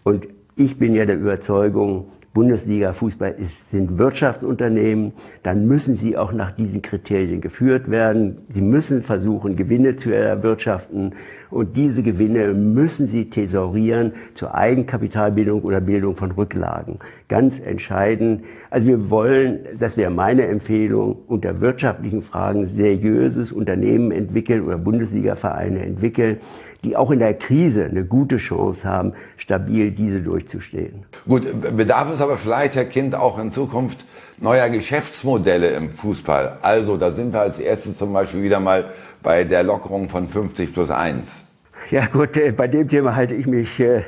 Und 0.02 0.26
ich 0.54 0.78
bin 0.78 0.94
ja 0.94 1.06
der 1.06 1.16
Überzeugung, 1.16 2.08
Bundesliga 2.34 2.92
Fußball 2.92 3.36
ist, 3.38 3.70
sind 3.70 3.96
Wirtschaftsunternehmen, 3.96 5.12
dann 5.44 5.68
müssen 5.68 5.94
sie 5.94 6.16
auch 6.16 6.32
nach 6.32 6.50
diesen 6.50 6.82
Kriterien 6.82 7.40
geführt 7.40 7.88
werden. 7.88 8.38
Sie 8.48 8.60
müssen 8.60 9.04
versuchen, 9.04 9.54
Gewinne 9.54 9.94
zu 9.94 10.10
erwirtschaften 10.10 11.12
und 11.50 11.76
diese 11.76 12.02
Gewinne 12.02 12.52
müssen 12.52 13.06
sie 13.06 13.30
thesaurieren 13.30 14.14
zur 14.34 14.52
Eigenkapitalbildung 14.52 15.62
oder 15.62 15.80
Bildung 15.80 16.16
von 16.16 16.32
Rücklagen. 16.32 16.98
Ganz 17.28 17.60
entscheidend. 17.60 18.44
Also 18.68 18.88
wir 18.88 19.10
wollen, 19.10 19.60
das 19.78 19.96
wäre 19.96 20.10
meine 20.10 20.48
Empfehlung, 20.48 21.16
unter 21.28 21.60
wirtschaftlichen 21.60 22.22
Fragen 22.22 22.66
seriöses 22.66 23.52
Unternehmen 23.52 24.10
entwickeln 24.10 24.64
oder 24.64 24.76
Bundesliga-Vereine 24.76 25.84
entwickeln, 25.86 26.38
die 26.84 26.96
auch 26.96 27.10
in 27.10 27.18
der 27.18 27.34
Krise 27.34 27.86
eine 27.86 28.04
gute 28.04 28.36
Chance 28.36 28.86
haben, 28.86 29.14
stabil 29.36 29.90
diese 29.90 30.20
durchzustehen. 30.20 31.04
Gut, 31.26 31.46
bedarf 31.76 32.12
es 32.12 32.20
aber 32.20 32.38
vielleicht, 32.38 32.76
Herr 32.76 32.84
Kind, 32.84 33.14
auch 33.14 33.38
in 33.38 33.50
Zukunft 33.50 34.04
neuer 34.38 34.68
Geschäftsmodelle 34.68 35.70
im 35.70 35.90
Fußball. 35.90 36.58
Also 36.62 36.96
da 36.96 37.10
sind 37.10 37.32
wir 37.32 37.40
als 37.40 37.58
erstes 37.58 37.98
zum 37.98 38.12
Beispiel 38.12 38.42
wieder 38.42 38.60
mal 38.60 38.86
bei 39.22 39.44
der 39.44 39.62
Lockerung 39.62 40.08
von 40.08 40.28
50 40.28 40.72
plus 40.72 40.90
1. 40.90 41.28
Ja 41.90 42.06
gut, 42.06 42.36
äh, 42.36 42.52
bei 42.52 42.68
dem 42.68 42.88
Thema 42.88 43.14
halte 43.14 43.34
ich 43.34 43.46
mich 43.46 43.78
äh, 43.80 44.02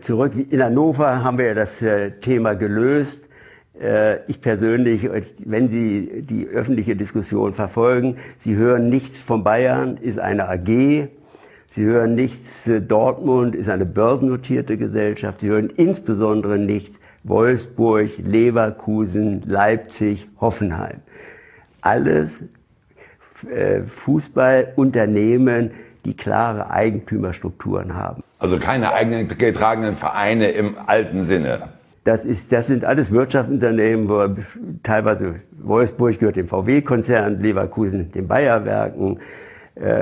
zurück. 0.00 0.32
In 0.50 0.62
Hannover 0.62 1.22
haben 1.22 1.38
wir 1.38 1.46
ja 1.46 1.54
das 1.54 1.82
äh, 1.82 2.12
Thema 2.12 2.54
gelöst. 2.54 3.24
Ich 4.26 4.40
persönlich, 4.40 5.08
wenn 5.44 5.68
Sie 5.68 6.24
die 6.28 6.48
öffentliche 6.48 6.96
Diskussion 6.96 7.54
verfolgen, 7.54 8.16
Sie 8.36 8.56
hören 8.56 8.88
nichts 8.88 9.20
von 9.20 9.44
Bayern, 9.44 9.98
ist 9.98 10.18
eine 10.18 10.48
AG, 10.48 11.06
Sie 11.70 11.84
hören 11.84 12.14
nichts, 12.14 12.70
Dortmund 12.88 13.54
ist 13.54 13.68
eine 13.68 13.84
börsennotierte 13.84 14.78
Gesellschaft. 14.78 15.40
Sie 15.40 15.48
hören 15.48 15.70
insbesondere 15.76 16.58
nichts, 16.58 16.98
Wolfsburg, 17.24 18.10
Leverkusen, 18.18 19.42
Leipzig, 19.46 20.26
Hoffenheim. 20.40 21.00
Alles 21.82 22.42
äh, 23.54 23.82
Fußballunternehmen, 23.82 25.72
die 26.04 26.16
klare 26.16 26.70
Eigentümerstrukturen 26.70 27.94
haben. 27.94 28.22
Also 28.38 28.58
keine 28.58 28.92
eigenen 28.92 29.28
getragenen 29.28 29.96
Vereine 29.96 30.48
im 30.48 30.76
alten 30.86 31.24
Sinne. 31.24 31.68
Das, 32.04 32.24
ist, 32.24 32.50
das 32.50 32.66
sind 32.66 32.86
alles 32.86 33.12
Wirtschaftsunternehmen, 33.12 34.08
wo 34.08 34.26
teilweise 34.82 35.34
Wolfsburg 35.60 36.18
gehört 36.18 36.36
dem 36.36 36.48
VW-Konzern, 36.48 37.40
Leverkusen 37.42 38.10
den 38.12 38.26
Bayerwerken, 38.26 39.20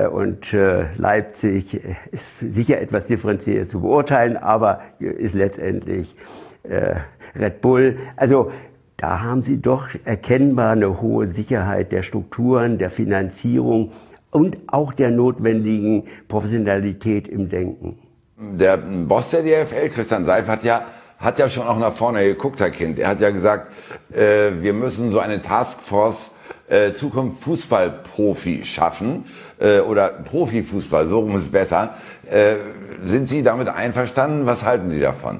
und 0.07 0.53
äh, 0.53 0.85
Leipzig 0.95 1.79
ist 2.11 2.39
sicher 2.39 2.81
etwas 2.81 3.05
differenziert 3.05 3.69
zu 3.69 3.81
beurteilen, 3.81 4.35
aber 4.37 4.81
ist 4.99 5.35
letztendlich 5.35 6.15
äh, 6.63 6.95
Red 7.35 7.61
Bull. 7.61 7.97
Also 8.15 8.51
da 8.97 9.21
haben 9.21 9.43
Sie 9.43 9.61
doch 9.61 9.89
erkennbar 10.05 10.71
eine 10.71 10.99
hohe 10.99 11.27
Sicherheit 11.27 11.91
der 11.91 12.01
Strukturen, 12.01 12.79
der 12.79 12.89
Finanzierung 12.89 13.91
und 14.31 14.57
auch 14.67 14.93
der 14.93 15.11
notwendigen 15.11 16.07
Professionalität 16.27 17.27
im 17.27 17.49
Denken. 17.49 17.99
Der 18.37 18.77
Boss 18.77 19.29
der 19.29 19.43
DFL, 19.43 19.89
Christian 19.89 20.25
Seif, 20.25 20.47
hat 20.47 20.63
ja, 20.63 20.85
hat 21.19 21.37
ja 21.37 21.49
schon 21.49 21.67
auch 21.67 21.77
nach 21.77 21.93
vorne 21.93 22.23
geguckt, 22.23 22.59
Herr 22.59 22.71
Kind. 22.71 22.97
Er 22.97 23.09
hat 23.09 23.19
ja 23.19 23.29
gesagt, 23.29 23.71
äh, 24.11 24.51
wir 24.61 24.73
müssen 24.73 25.11
so 25.11 25.19
eine 25.19 25.41
Taskforce 25.41 26.31
äh, 26.67 26.93
Zukunft 26.93 27.43
Fußballprofi 27.43 28.63
schaffen 28.63 29.25
äh, 29.59 29.79
oder 29.79 30.09
Profifußball, 30.09 31.07
so 31.07 31.19
rum 31.19 31.35
ist 31.35 31.51
besser. 31.51 31.95
Äh, 32.29 32.55
sind 33.03 33.29
Sie 33.29 33.43
damit 33.43 33.69
einverstanden? 33.69 34.45
Was 34.45 34.63
halten 34.63 34.89
Sie 34.89 34.99
davon? 34.99 35.39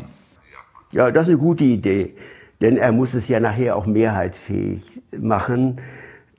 Ja, 0.91 1.11
das 1.11 1.23
ist 1.23 1.29
eine 1.29 1.37
gute 1.37 1.63
Idee, 1.63 2.13
denn 2.61 2.77
er 2.77 2.91
muss 2.91 3.13
es 3.13 3.27
ja 3.27 3.39
nachher 3.39 3.75
auch 3.75 3.85
mehrheitsfähig 3.85 4.81
machen. 5.17 5.79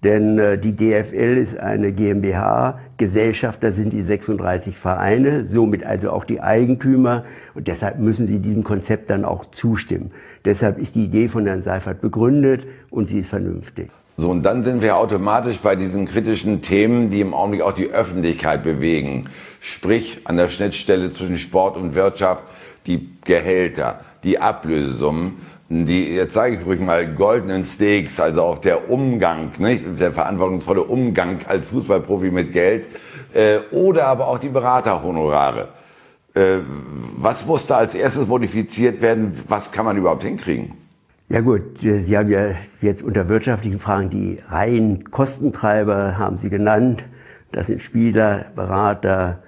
Denn 0.05 0.39
äh, 0.39 0.59
die 0.59 0.77
DFL 0.77 1.39
ist 1.39 1.59
eine 1.59 1.93
GmbH, 1.93 2.79
Gesellschafter 2.99 3.73
sind 3.73 3.93
die 3.93 4.03
36 4.03 4.77
Vereine, 4.77 5.47
somit 5.47 5.85
also 5.85 6.11
auch 6.11 6.25
die 6.25 6.41
Eigentümer. 6.41 7.25
Und 7.55 7.67
deshalb 7.67 7.99
müssen 7.99 8.29
sie 8.29 8.39
diesem 8.39 8.63
Konzept 8.63 9.11
dann 9.11 9.25
auch 9.25 9.51
zustimmen. 9.51 10.13
Deshalb 10.45 10.79
ist 10.79 10.95
die 10.95 11.05
Idee 11.05 11.29
von 11.29 11.47
Herrn 11.47 11.63
Seifert 11.63 12.01
begründet 12.01 12.65
und 12.91 13.09
sie 13.09 13.21
ist 13.21 13.29
vernünftig. 13.29 13.91
So, 14.21 14.31
und 14.31 14.43
dann 14.43 14.65
sind 14.65 14.83
wir 14.83 14.97
automatisch 14.97 15.59
bei 15.59 15.77
diesen 15.77 16.07
kritischen 16.07 16.61
Themen, 16.61 17.09
die 17.09 17.21
im 17.21 17.35
Augenblick 17.35 17.63
auch 17.63 17.73
die 17.73 17.91
Öffentlichkeit 17.91 18.65
bewegen. 18.65 19.27
Sprich, 19.61 20.23
an 20.25 20.37
der 20.37 20.49
Schnittstelle 20.49 21.13
zwischen 21.13 21.39
Sport 21.39 21.77
und 21.77 21.95
Wirtschaft, 21.95 22.43
die 22.89 23.11
Gehälter, 23.25 24.01
die 24.25 24.41
Ablösesummen, 24.41 25.35
die, 25.69 26.09
jetzt 26.09 26.35
sage 26.35 26.57
ich 26.57 26.67
ruhig 26.67 26.81
mal, 26.81 27.07
goldenen 27.07 27.65
Steaks, 27.65 28.19
also 28.19 28.43
auch 28.43 28.59
der 28.59 28.91
Umgang, 28.91 29.53
nicht? 29.59 29.85
der 30.01 30.11
verantwortungsvolle 30.11 30.83
Umgang 30.83 31.39
als 31.47 31.69
Fußballprofi 31.69 32.33
mit 32.33 32.53
Geld, 32.53 32.87
äh, 33.35 33.59
oder 33.71 34.07
aber 34.07 34.27
auch 34.27 34.39
die 34.39 34.49
Beraterhonorare. 34.49 35.69
Äh, 36.35 36.57
was 37.17 37.47
muss 37.47 37.69
da 37.69 37.77
als 37.77 37.95
erstes 37.95 38.27
modifiziert 38.27 39.01
werden? 39.01 39.39
Was 39.47 39.71
kann 39.71 39.85
man 39.85 39.97
überhaupt 39.97 40.25
hinkriegen? 40.25 40.88
Ja 41.31 41.43
gut, 41.43 41.81
Sie 41.81 42.17
haben 42.17 42.31
ja 42.31 42.55
jetzt 42.81 43.03
unter 43.03 43.29
wirtschaftlichen 43.29 43.81
Fragen 43.81 44.09
die 44.09 44.39
reinen 44.49 45.11
Kostentreiber, 45.11 46.17
haben 46.17 46.39
Sie 46.39 46.49
genannt. 46.49 47.05
Das 47.53 47.67
sind 47.67 47.83
Spieler, 47.83 48.47
Berater, 48.57 49.43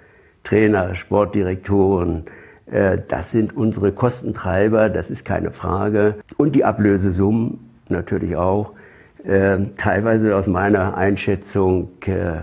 Trainer, 0.44 0.94
Sportdirektoren. 0.94 2.24
Äh, 2.66 2.98
das 3.08 3.30
sind 3.30 3.56
unsere 3.56 3.92
Kostentreiber, 3.92 4.90
das 4.90 5.10
ist 5.10 5.24
keine 5.24 5.52
Frage. 5.52 6.16
Und 6.36 6.54
die 6.54 6.66
Ablösesummen 6.66 7.60
natürlich 7.88 8.36
auch. 8.36 8.74
Äh, 9.24 9.60
teilweise 9.78 10.36
aus 10.36 10.46
meiner 10.46 10.98
Einschätzung 10.98 11.92
äh, 12.04 12.42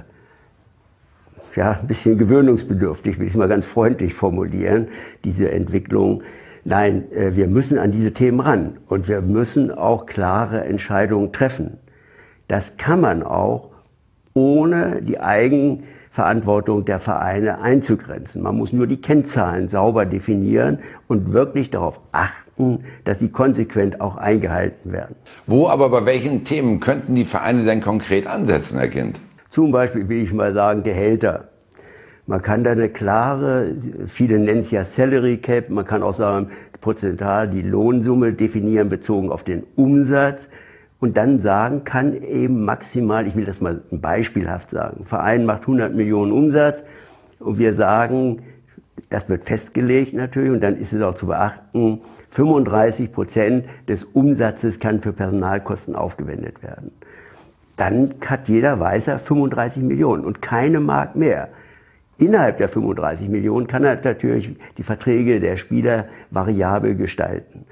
ja, 1.55 1.77
ein 1.79 1.87
bisschen 1.87 2.17
gewöhnungsbedürftig, 2.17 3.19
will 3.19 3.27
ich 3.27 3.33
es 3.33 3.37
mal 3.37 3.47
ganz 3.47 3.67
freundlich 3.67 4.15
formulieren, 4.15 4.87
diese 5.23 5.51
Entwicklung. 5.51 6.23
Nein, 6.69 7.09
äh, 7.13 7.33
wir 7.33 7.47
müssen 7.47 7.79
an 7.79 7.93
diese 7.93 8.11
Themen 8.11 8.41
ran 8.41 8.73
und 8.89 9.07
wir 9.07 9.21
müssen 9.21 9.71
auch 9.71 10.05
klare 10.05 10.65
Entscheidungen 10.65 11.31
treffen. 11.31 11.77
Das 12.49 12.75
kann 12.75 12.99
man 12.99 13.23
auch, 13.23 13.71
ohne 14.33 15.01
die 15.01 15.17
Eigenverantwortung 15.17 16.83
der 16.83 16.99
Vereine 16.99 17.61
einzugrenzen. 17.61 18.43
Man 18.43 18.57
muss 18.57 18.73
nur 18.73 18.85
die 18.85 18.99
Kennzahlen 18.99 19.69
sauber 19.69 20.05
definieren 20.05 20.79
und 21.07 21.31
wirklich 21.31 21.71
darauf 21.71 22.01
achten, 22.11 22.83
dass 23.05 23.19
sie 23.19 23.29
konsequent 23.29 24.01
auch 24.01 24.17
eingehalten 24.17 24.91
werden. 24.91 25.15
Wo 25.45 25.69
aber 25.69 25.87
bei 25.89 26.05
welchen 26.05 26.43
Themen 26.43 26.81
könnten 26.81 27.15
die 27.15 27.23
Vereine 27.23 27.63
denn 27.63 27.79
konkret 27.79 28.27
ansetzen, 28.27 28.77
Herr 28.77 28.89
Kind? 28.89 29.21
Zum 29.51 29.71
Beispiel 29.71 30.09
will 30.09 30.21
ich 30.21 30.33
mal 30.33 30.53
sagen 30.53 30.83
Gehälter. 30.83 31.47
Man 32.27 32.41
kann 32.41 32.65
da 32.65 32.71
eine 32.71 32.89
klare, 32.89 33.73
viele 34.07 34.37
nennen 34.37 34.59
es 34.59 34.71
ja 34.71 34.83
Salary 34.83 35.37
Cap, 35.37 35.69
man 35.69 35.85
kann 35.85 36.03
auch 36.03 36.13
sagen, 36.13 36.49
prozentual 36.81 37.47
die 37.47 37.61
Lohnsumme 37.61 38.33
definieren 38.33 38.89
bezogen 38.89 39.31
auf 39.31 39.43
den 39.43 39.63
Umsatz 39.77 40.49
und 40.99 41.15
dann 41.15 41.39
sagen 41.39 41.85
kann 41.85 42.21
eben 42.21 42.65
maximal, 42.65 43.27
ich 43.27 43.35
will 43.37 43.45
das 43.45 43.61
mal 43.61 43.81
beispielhaft 43.91 44.71
sagen, 44.71 45.05
Verein 45.05 45.45
macht 45.45 45.61
100 45.61 45.95
Millionen 45.95 46.33
Umsatz 46.33 46.83
und 47.39 47.59
wir 47.59 47.75
sagen, 47.75 48.43
das 49.09 49.29
wird 49.29 49.45
festgelegt 49.45 50.13
natürlich 50.13 50.51
und 50.51 50.59
dann 50.59 50.75
ist 50.75 50.91
es 50.91 51.01
auch 51.01 51.15
zu 51.15 51.27
beachten, 51.27 52.01
35 52.31 53.13
Prozent 53.13 53.65
des 53.87 54.03
Umsatzes 54.03 54.79
kann 54.79 55.01
für 55.01 55.13
Personalkosten 55.13 55.95
aufgewendet 55.95 56.61
werden. 56.61 56.91
Dann 57.77 58.15
hat 58.25 58.49
jeder 58.49 58.81
Weißer 58.81 59.17
35 59.17 59.81
Millionen 59.81 60.25
und 60.25 60.41
keine 60.41 60.81
Mark 60.81 61.15
mehr. 61.15 61.47
Innerhalb 62.19 62.57
der 62.57 62.69
35 62.69 63.29
Millionen 63.29 63.67
kann 63.67 63.83
er 63.83 63.99
natürlich 64.01 64.55
die 64.77 64.83
Verträge 64.83 65.39
der 65.39 65.57
Spieler 65.57 66.05
variabel 66.31 66.95
gestalten. 66.95 67.65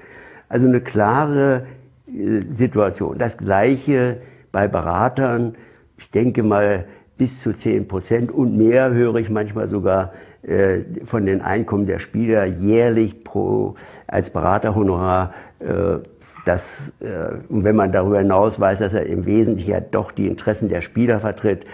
Also 0.48 0.66
eine 0.68 0.80
klare 0.80 1.66
äh, 2.06 2.42
Situation. 2.52 3.18
Das 3.18 3.36
Gleiche 3.36 4.18
bei 4.52 4.68
Beratern. 4.68 5.56
Ich 5.98 6.10
denke 6.10 6.42
mal, 6.42 6.84
bis 7.18 7.40
zu 7.40 7.52
10 7.52 7.88
Prozent 7.88 8.30
und 8.30 8.56
mehr 8.56 8.92
höre 8.92 9.16
ich 9.16 9.30
manchmal 9.30 9.68
sogar 9.68 10.12
äh, 10.42 10.80
von 11.04 11.26
den 11.26 11.40
Einkommen 11.40 11.86
der 11.86 11.98
Spieler 11.98 12.44
jährlich 12.44 13.24
pro, 13.24 13.74
als 14.06 14.30
Beraterhonorar. 14.30 15.34
Äh, 15.58 15.98
das, 16.44 16.92
äh, 17.00 17.34
und 17.48 17.64
wenn 17.64 17.74
man 17.74 17.90
darüber 17.90 18.18
hinaus 18.18 18.60
weiß, 18.60 18.78
dass 18.78 18.94
er 18.94 19.06
im 19.06 19.26
Wesentlichen 19.26 19.70
ja 19.70 19.80
doch 19.80 20.12
die 20.12 20.28
Interessen 20.28 20.68
der 20.68 20.82
Spieler 20.82 21.18
vertritt, 21.20 21.66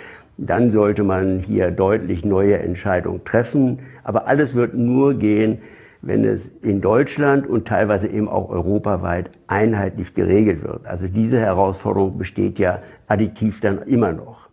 dann 0.46 0.70
sollte 0.70 1.04
man 1.04 1.38
hier 1.40 1.70
deutlich 1.70 2.25
neue 2.25 2.58
Entscheidungen 2.58 3.25
treffen. 3.25 3.80
Aber 4.04 4.26
alles 4.26 4.54
wird 4.54 4.75
nur 4.75 5.14
gehen, 5.14 5.58
wenn 6.00 6.25
es 6.25 6.40
in 6.62 6.80
Deutschland 6.80 7.46
und 7.46 7.68
teilweise 7.68 8.08
eben 8.08 8.28
auch 8.28 8.50
europaweit 8.50 9.30
einheitlich 9.46 10.14
geregelt 10.14 10.64
wird. 10.64 10.84
Also 10.84 11.06
diese 11.06 11.38
Herausforderung 11.38 12.18
besteht 12.18 12.58
ja 12.58 12.80
additiv 13.06 13.61
dann 13.61 13.82
immer 13.82 14.12
noch. 14.12 14.49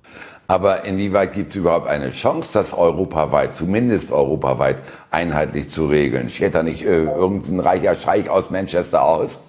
Aber 0.47 0.83
inwieweit 0.83 1.33
gibt 1.33 1.51
es 1.51 1.57
überhaupt 1.57 1.87
eine 1.87 2.09
Chance, 2.09 2.51
das 2.53 2.73
europaweit, 2.73 3.53
zumindest 3.53 4.11
europaweit, 4.11 4.77
einheitlich 5.11 5.69
zu 5.69 5.85
regeln? 5.85 6.29
Steht 6.29 6.55
da 6.55 6.63
nicht 6.63 6.83
äh, 6.83 7.03
irgendein 7.03 7.59
reicher 7.59 7.95
Scheich 7.95 8.29
aus 8.29 8.49
Manchester 8.49 9.03
aus? 9.03 9.39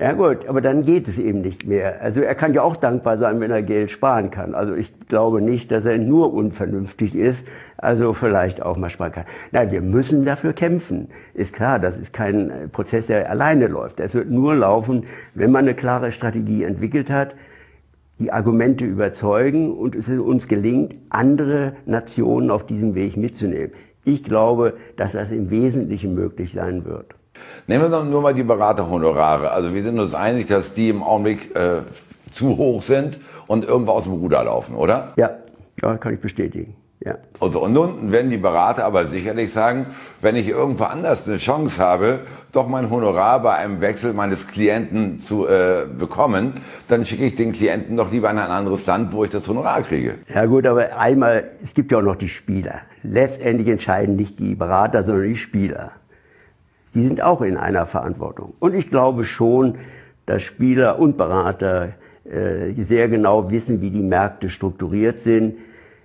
Ja 0.00 0.14
gut, 0.14 0.48
aber 0.48 0.62
dann 0.62 0.86
geht 0.86 1.08
es 1.08 1.18
eben 1.18 1.42
nicht 1.42 1.66
mehr. 1.66 2.00
Also 2.00 2.22
er 2.22 2.34
kann 2.34 2.54
ja 2.54 2.62
auch 2.62 2.76
dankbar 2.76 3.18
sein, 3.18 3.38
wenn 3.38 3.50
er 3.50 3.62
Geld 3.62 3.90
sparen 3.90 4.30
kann. 4.30 4.54
Also 4.54 4.74
ich 4.74 4.90
glaube 5.08 5.42
nicht, 5.42 5.70
dass 5.70 5.84
er 5.84 5.98
nur 5.98 6.32
unvernünftig 6.32 7.14
ist, 7.14 7.44
also 7.76 8.14
vielleicht 8.14 8.62
auch 8.62 8.78
mal 8.78 8.88
sparen 8.88 9.12
kann. 9.12 9.24
Nein, 9.52 9.70
wir 9.72 9.82
müssen 9.82 10.24
dafür 10.24 10.54
kämpfen. 10.54 11.08
Ist 11.34 11.52
klar, 11.52 11.78
das 11.78 11.98
ist 11.98 12.14
kein 12.14 12.70
Prozess, 12.72 13.08
der 13.08 13.28
alleine 13.28 13.66
läuft. 13.66 14.00
Es 14.00 14.14
wird 14.14 14.30
nur 14.30 14.54
laufen, 14.54 15.04
wenn 15.34 15.50
man 15.50 15.66
eine 15.66 15.74
klare 15.74 16.12
Strategie 16.12 16.62
entwickelt 16.62 17.10
hat, 17.10 17.34
die 18.18 18.32
Argumente 18.32 18.86
überzeugen 18.86 19.70
und 19.70 19.94
es 19.94 20.08
uns 20.08 20.48
gelingt, 20.48 20.94
andere 21.10 21.74
Nationen 21.84 22.50
auf 22.50 22.64
diesem 22.64 22.94
Weg 22.94 23.18
mitzunehmen. 23.18 23.72
Ich 24.06 24.24
glaube, 24.24 24.78
dass 24.96 25.12
das 25.12 25.30
im 25.30 25.50
Wesentlichen 25.50 26.14
möglich 26.14 26.54
sein 26.54 26.86
wird. 26.86 27.19
Nehmen 27.66 27.84
wir 27.84 27.88
doch 27.90 28.04
nur 28.04 28.22
mal 28.22 28.34
die 28.34 28.42
Beraterhonorare. 28.42 29.50
Also 29.50 29.74
wir 29.74 29.82
sind 29.82 29.98
uns 29.98 30.14
einig, 30.14 30.46
dass 30.46 30.72
die 30.72 30.88
im 30.88 31.02
Augenblick 31.02 31.54
äh, 31.56 31.82
zu 32.30 32.56
hoch 32.56 32.82
sind 32.82 33.18
und 33.46 33.64
irgendwo 33.64 33.92
aus 33.92 34.04
dem 34.04 34.14
Ruder 34.14 34.44
laufen, 34.44 34.74
oder? 34.74 35.12
Ja, 35.16 35.30
ja 35.82 35.96
kann 35.96 36.14
ich 36.14 36.20
bestätigen. 36.20 36.76
Ja. 37.04 37.14
Also, 37.40 37.62
und 37.64 37.72
nun 37.72 38.12
werden 38.12 38.30
die 38.30 38.36
Berater 38.36 38.84
aber 38.84 39.06
sicherlich 39.06 39.54
sagen, 39.54 39.86
wenn 40.20 40.36
ich 40.36 40.48
irgendwo 40.48 40.84
anders 40.84 41.26
eine 41.26 41.38
Chance 41.38 41.82
habe, 41.82 42.20
doch 42.52 42.68
mein 42.68 42.90
Honorar 42.90 43.40
bei 43.40 43.54
einem 43.54 43.80
Wechsel 43.80 44.12
meines 44.12 44.46
Klienten 44.46 45.20
zu 45.20 45.48
äh, 45.48 45.86
bekommen, 45.86 46.60
dann 46.88 47.06
schicke 47.06 47.24
ich 47.24 47.36
den 47.36 47.52
Klienten 47.52 47.96
doch 47.96 48.12
lieber 48.12 48.30
in 48.30 48.36
ein 48.36 48.50
anderes 48.50 48.84
Land, 48.84 49.14
wo 49.14 49.24
ich 49.24 49.30
das 49.30 49.48
Honorar 49.48 49.80
kriege. 49.80 50.16
Ja 50.34 50.44
gut, 50.44 50.66
aber 50.66 50.98
einmal, 50.98 51.50
es 51.64 51.72
gibt 51.72 51.90
ja 51.90 51.98
auch 51.98 52.02
noch 52.02 52.16
die 52.16 52.28
Spieler. 52.28 52.82
Letztendlich 53.02 53.68
entscheiden 53.68 54.16
nicht 54.16 54.38
die 54.38 54.54
Berater, 54.54 55.02
sondern 55.02 55.24
die 55.24 55.36
Spieler 55.36 55.92
die 56.94 57.06
sind 57.06 57.22
auch 57.22 57.42
in 57.42 57.56
einer 57.56 57.86
Verantwortung. 57.86 58.54
Und 58.58 58.74
ich 58.74 58.90
glaube 58.90 59.24
schon, 59.24 59.76
dass 60.26 60.42
Spieler 60.42 60.98
und 60.98 61.16
Berater 61.16 61.90
äh, 62.24 62.72
sehr 62.82 63.08
genau 63.08 63.50
wissen, 63.50 63.80
wie 63.80 63.90
die 63.90 64.02
Märkte 64.02 64.50
strukturiert 64.50 65.20
sind, 65.20 65.56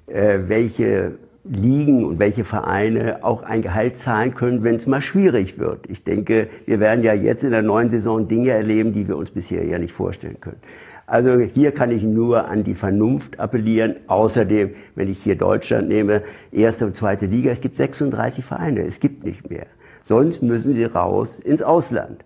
äh, 0.07 0.39
welche 0.47 1.13
Ligen 1.43 2.05
und 2.05 2.17
welche 2.17 2.43
Vereine 2.43 3.23
auch 3.23 3.43
ein 3.43 3.61
Gehalt 3.61 3.99
zahlen 3.99 4.33
können, 4.33 4.63
wenn 4.63 4.75
es 4.75 4.87
mal 4.87 5.01
schwierig 5.01 5.59
wird. 5.59 5.87
Ich 5.89 6.03
denke, 6.03 6.47
wir 6.65 6.79
werden 6.79 7.03
ja 7.03 7.13
jetzt 7.13 7.43
in 7.43 7.51
der 7.51 7.61
neuen 7.61 7.91
Saison 7.91 8.27
Dinge 8.27 8.49
erleben, 8.49 8.93
die 8.93 9.07
wir 9.07 9.15
uns 9.15 9.29
bisher 9.29 9.63
ja 9.63 9.77
nicht 9.77 9.93
vorstellen 9.93 10.37
können. 10.41 10.59
Also 11.07 11.37
hier 11.39 11.71
kann 11.71 11.91
ich 11.91 12.01
nur 12.01 12.47
an 12.47 12.63
die 12.63 12.73
Vernunft 12.73 13.39
appellieren. 13.39 13.97
Außerdem, 14.07 14.71
wenn 14.95 15.07
ich 15.07 15.19
hier 15.21 15.35
Deutschland 15.35 15.87
nehme, 15.87 16.23
erste 16.51 16.87
und 16.87 16.97
zweite 16.97 17.27
Liga, 17.27 17.51
es 17.51 17.61
gibt 17.61 17.77
36 17.77 18.43
Vereine, 18.43 18.81
es 18.81 18.99
gibt 18.99 19.23
nicht 19.23 19.47
mehr. 19.47 19.67
Sonst 20.05 20.43
müssen 20.43 20.75
sie 20.75 20.83
raus 20.83 21.39
ins 21.39 21.63
Ausland. 21.63 22.23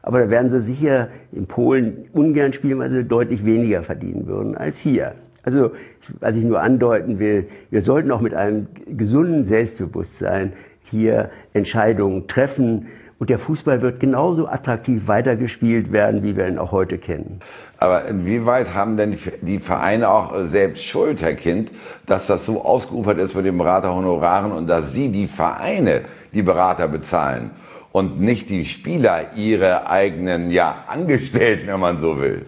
Aber 0.00 0.20
da 0.20 0.30
werden 0.30 0.50
sie 0.50 0.62
sicher 0.62 1.08
in 1.30 1.46
Polen 1.46 2.08
ungern 2.14 2.54
spielen, 2.54 2.78
weil 2.78 2.90
sie 2.90 3.04
deutlich 3.04 3.44
weniger 3.44 3.82
verdienen 3.82 4.26
würden 4.26 4.56
als 4.56 4.78
hier. 4.78 5.14
Also, 5.42 5.72
was 6.20 6.36
ich 6.36 6.44
nur 6.44 6.62
andeuten 6.62 7.18
will, 7.18 7.48
wir 7.68 7.82
sollten 7.82 8.10
auch 8.12 8.22
mit 8.22 8.32
einem 8.32 8.68
gesunden 8.86 9.44
Selbstbewusstsein 9.44 10.54
hier 10.84 11.30
Entscheidungen 11.52 12.28
treffen 12.28 12.86
und 13.18 13.28
der 13.28 13.38
Fußball 13.38 13.82
wird 13.82 14.00
genauso 14.00 14.46
attraktiv 14.46 15.06
weitergespielt 15.06 15.92
werden, 15.92 16.22
wie 16.22 16.34
wir 16.34 16.48
ihn 16.48 16.56
auch 16.56 16.72
heute 16.72 16.96
kennen. 16.96 17.40
Aber 17.80 18.06
inwieweit 18.06 18.74
haben 18.74 18.96
denn 18.96 19.16
die 19.40 19.58
Vereine 19.60 20.08
auch 20.08 20.34
selbst 20.46 20.84
Schuld, 20.84 21.22
Herr 21.22 21.34
Kind, 21.34 21.70
dass 22.06 22.26
das 22.26 22.44
so 22.44 22.64
ausgeufert 22.64 23.18
ist 23.18 23.36
mit 23.36 23.46
den 23.46 23.56
Beraterhonoraren 23.56 24.50
und 24.50 24.66
dass 24.66 24.92
Sie, 24.92 25.10
die 25.10 25.28
Vereine, 25.28 26.02
die 26.32 26.42
Berater 26.42 26.88
bezahlen 26.88 27.52
und 27.92 28.20
nicht 28.20 28.50
die 28.50 28.64
Spieler 28.64 29.36
ihre 29.36 29.88
eigenen 29.88 30.50
ja, 30.50 30.84
Angestellten, 30.88 31.68
wenn 31.68 31.78
man 31.78 31.98
so 31.98 32.20
will? 32.20 32.46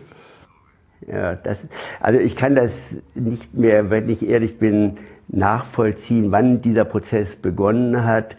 Ja, 1.07 1.37
das, 1.37 1.64
also 2.00 2.18
ich 2.18 2.35
kann 2.35 2.57
das 2.57 2.72
nicht 3.14 3.55
mehr, 3.55 3.88
wenn 3.88 4.09
ich 4.09 4.28
ehrlich 4.28 4.59
bin, 4.59 4.98
nachvollziehen, 5.28 6.33
wann 6.33 6.61
dieser 6.61 6.85
Prozess 6.85 7.37
begonnen 7.37 8.05
hat. 8.05 8.37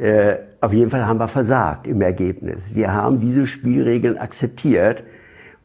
Äh, 0.00 0.36
auf 0.60 0.72
jeden 0.72 0.90
Fall 0.90 1.04
haben 1.04 1.18
wir 1.18 1.26
versagt 1.26 1.88
im 1.88 2.00
Ergebnis. 2.00 2.58
Wir 2.72 2.92
haben 2.92 3.20
diese 3.20 3.48
Spielregeln 3.48 4.18
akzeptiert 4.18 5.02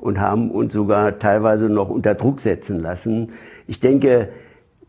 und 0.04 0.20
haben 0.20 0.52
uns 0.52 0.74
sogar 0.74 1.18
teilweise 1.18 1.70
noch 1.70 1.90
unter 1.90 2.14
Druck 2.14 2.42
setzen 2.42 2.80
lassen. 2.80 3.30
Ich 3.68 3.80
denke, 3.80 4.30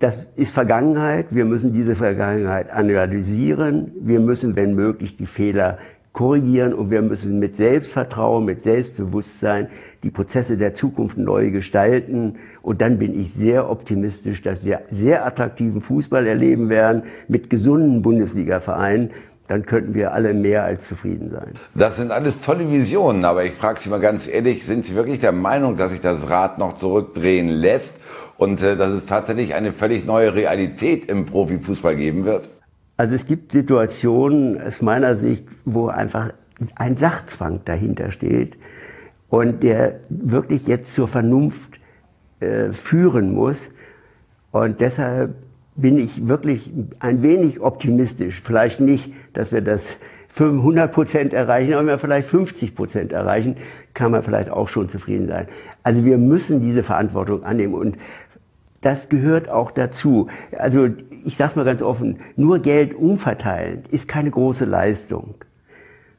das 0.01 0.19
ist 0.35 0.53
Vergangenheit. 0.53 1.27
Wir 1.31 1.45
müssen 1.45 1.73
diese 1.73 1.95
Vergangenheit 1.95 2.73
analysieren. 2.73 3.93
Wir 4.01 4.19
müssen, 4.19 4.57
wenn 4.57 4.75
möglich, 4.75 5.17
die 5.17 5.27
Fehler 5.27 5.79
korrigieren 6.13 6.75
und 6.75 6.91
wir 6.91 7.03
müssen 7.03 7.39
mit 7.39 7.57
Selbstvertrauen, 7.57 8.45
mit 8.45 8.63
Selbstbewusstsein 8.63 9.69
die 10.03 10.11
Prozesse 10.11 10.57
der 10.57 10.75
Zukunft 10.75 11.17
neu 11.17 11.53
gestalten. 11.53 12.35
Und 12.61 12.81
dann 12.81 12.99
bin 12.99 13.19
ich 13.19 13.35
sehr 13.35 13.71
optimistisch, 13.71 14.43
dass 14.43 14.65
wir 14.65 14.81
sehr 14.91 15.25
attraktiven 15.25 15.81
Fußball 15.81 16.27
erleben 16.27 16.69
werden 16.71 17.05
mit 17.29 17.51
gesunden 17.51 18.03
Bundesliga-Vereinen. 18.03 19.11
Dann 19.47 19.67
könnten 19.67 19.95
wir 19.95 20.13
alle 20.13 20.33
mehr 20.33 20.65
als 20.65 20.89
zufrieden 20.89 21.31
sein. 21.31 21.53
Das 21.75 21.97
sind 21.97 22.11
alles 22.11 22.41
tolle 22.41 22.71
Visionen, 22.71 23.25
aber 23.27 23.45
ich 23.45 23.55
frage 23.55 23.79
Sie 23.79 23.91
mal 23.91 24.01
ganz 24.01 24.27
ehrlich, 24.27 24.65
sind 24.65 24.87
Sie 24.87 24.95
wirklich 24.95 25.21
der 25.21 25.33
Meinung, 25.33 25.77
dass 25.77 25.91
sich 25.91 26.01
das 26.01 26.31
Rad 26.31 26.59
noch 26.59 26.75
zurückdrehen 26.75 27.49
lässt 27.49 27.95
und 28.39 28.63
äh, 28.63 28.77
dass 28.77 28.93
es 28.93 29.07
tatsächlich 29.07 29.55
eine 29.55 29.73
völlig 29.73 30.07
neue 30.07 30.35
Realität 30.35 31.11
im 31.11 31.27
Profifußball 31.27 31.95
geben 31.95 32.25
wird? 32.25 32.49
Also 32.97 33.15
es 33.15 33.27
gibt 33.27 33.53
Situationen 33.53 34.61
aus 34.63 34.81
meiner 34.81 35.17
Sicht, 35.17 35.45
wo 35.65 35.89
einfach 35.89 36.31
ein 36.77 36.97
Sachzwang 36.97 37.61
dahinter 37.65 38.13
steht 38.13 38.57
und 39.29 39.63
der 39.63 40.01
wirklich 40.09 40.67
jetzt 40.67 40.95
zur 40.95 41.09
Vernunft 41.09 41.71
äh, 42.41 42.73
führen 42.73 43.35
muss. 43.35 43.59
Und 44.53 44.81
deshalb 44.81 45.35
bin 45.77 45.99
ich 45.99 46.29
wirklich 46.29 46.71
ein 47.01 47.23
wenig 47.23 47.61
optimistisch. 47.61 48.41
Vielleicht 48.45 48.81
nicht, 48.81 49.13
dass 49.33 49.53
wir 49.53 49.61
das 49.61 49.83
500 50.29 50.91
Prozent 50.93 51.33
erreichen, 51.33 51.73
aber 51.73 51.83
wenn 51.83 51.87
wir 51.89 51.99
vielleicht 51.99 52.29
50 52.29 52.75
Prozent 52.75 53.13
erreichen, 53.13 53.57
kann 53.93 54.11
man 54.11 54.23
vielleicht 54.23 54.51
auch 54.51 54.69
schon 54.69 54.89
zufrieden 54.89 55.29
sein. 55.29 55.47
Also 55.83 56.05
wir 56.05 56.19
müssen 56.19 56.61
diese 56.61 56.83
Verantwortung 56.83 57.45
annehmen 57.45 57.75
und 57.75 57.97
das 58.81 59.09
gehört 59.09 59.49
auch 59.49 59.71
dazu. 59.71 60.29
Also 60.59 60.89
ich 61.25 61.37
sage 61.37 61.53
mal 61.57 61.65
ganz 61.65 61.83
offen, 61.83 62.19
nur 62.37 62.59
Geld 62.59 62.95
umverteilen 62.95 63.85
ist 63.91 64.09
keine 64.09 64.31
große 64.31 64.65
Leistung, 64.65 65.35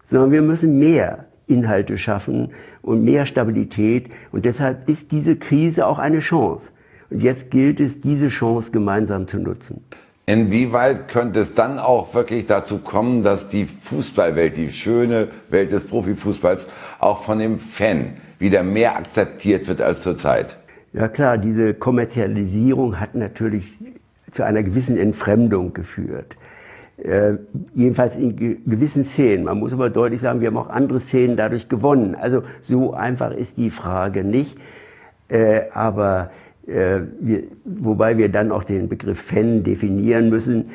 sondern 0.10 0.32
wir 0.32 0.42
müssen 0.42 0.80
mehr 0.80 1.26
Inhalte 1.48 1.98
schaffen 1.98 2.52
und 2.82 3.04
mehr 3.04 3.26
Stabilität. 3.26 4.10
Und 4.32 4.46
deshalb 4.46 4.90
ist 4.90 5.12
diese 5.12 5.36
Krise 5.36 5.86
auch 5.86 6.00
eine 6.00 6.20
Chance. 6.20 6.72
Und 7.10 7.22
jetzt 7.22 7.52
gilt 7.52 7.80
es, 7.80 8.02
diese 8.02 8.30
Chance 8.30 8.72
gemeinsam 8.72 9.28
zu 9.28 9.38
nutzen. 9.38 9.84
Inwieweit 10.28 11.08
könnte 11.08 11.42
es 11.42 11.54
dann 11.54 11.78
auch 11.78 12.16
wirklich 12.16 12.48
dazu 12.48 12.80
kommen, 12.80 13.22
dass 13.22 13.48
die 13.48 13.66
Fußballwelt, 13.66 14.58
die 14.58 14.72
schöne 14.72 15.28
Welt 15.50 15.72
des 15.72 15.86
Profifußballs, 15.86 16.68
auch 17.00 17.24
von 17.24 17.38
dem 17.38 17.60
Fan 17.60 18.14
wieder 18.40 18.64
mehr 18.64 18.96
akzeptiert 18.96 19.68
wird 19.68 19.82
als 19.82 20.02
zurzeit? 20.02 20.58
Ja 20.94 21.10
klar, 21.10 21.38
diese 21.38 21.76
Kommerzialisierung 21.76 23.00
hat 23.00 23.14
natürlich 23.14 23.72
zu 24.32 24.44
einer 24.44 24.64
gewissen 24.64 24.98
Entfremdung 24.98 25.74
geführt. 25.74 26.36
Äh, 26.98 27.34
jedenfalls 27.76 28.16
in 28.16 28.36
ge 28.36 28.58
gewissen 28.66 29.04
Szenen. 29.04 29.44
Man 29.46 29.60
muss 29.60 29.74
aber 29.74 29.90
deutlich 29.90 30.22
sagen, 30.22 30.40
wir 30.40 30.48
haben 30.48 30.58
auch 30.58 30.70
andere 30.70 31.02
Szenen 31.02 31.36
dadurch 31.36 31.70
gewonnen. 31.70 32.16
Also 32.16 32.44
so 32.62 32.94
einfach 32.94 33.32
ist 33.32 33.58
die 33.58 33.70
Frage 33.70 34.24
nicht. 34.24 34.58
Äh, 35.28 35.64
aber 35.74 36.32
äh, 36.68 37.02
wir, 37.20 37.44
wobei 37.64 38.18
wir 38.18 38.30
dann 38.30 38.52
auch 38.52 38.64
den 38.64 38.90
Begriff 38.90 39.20
Fan 39.20 39.64
definieren 39.64 40.30
müssen. 40.30 40.66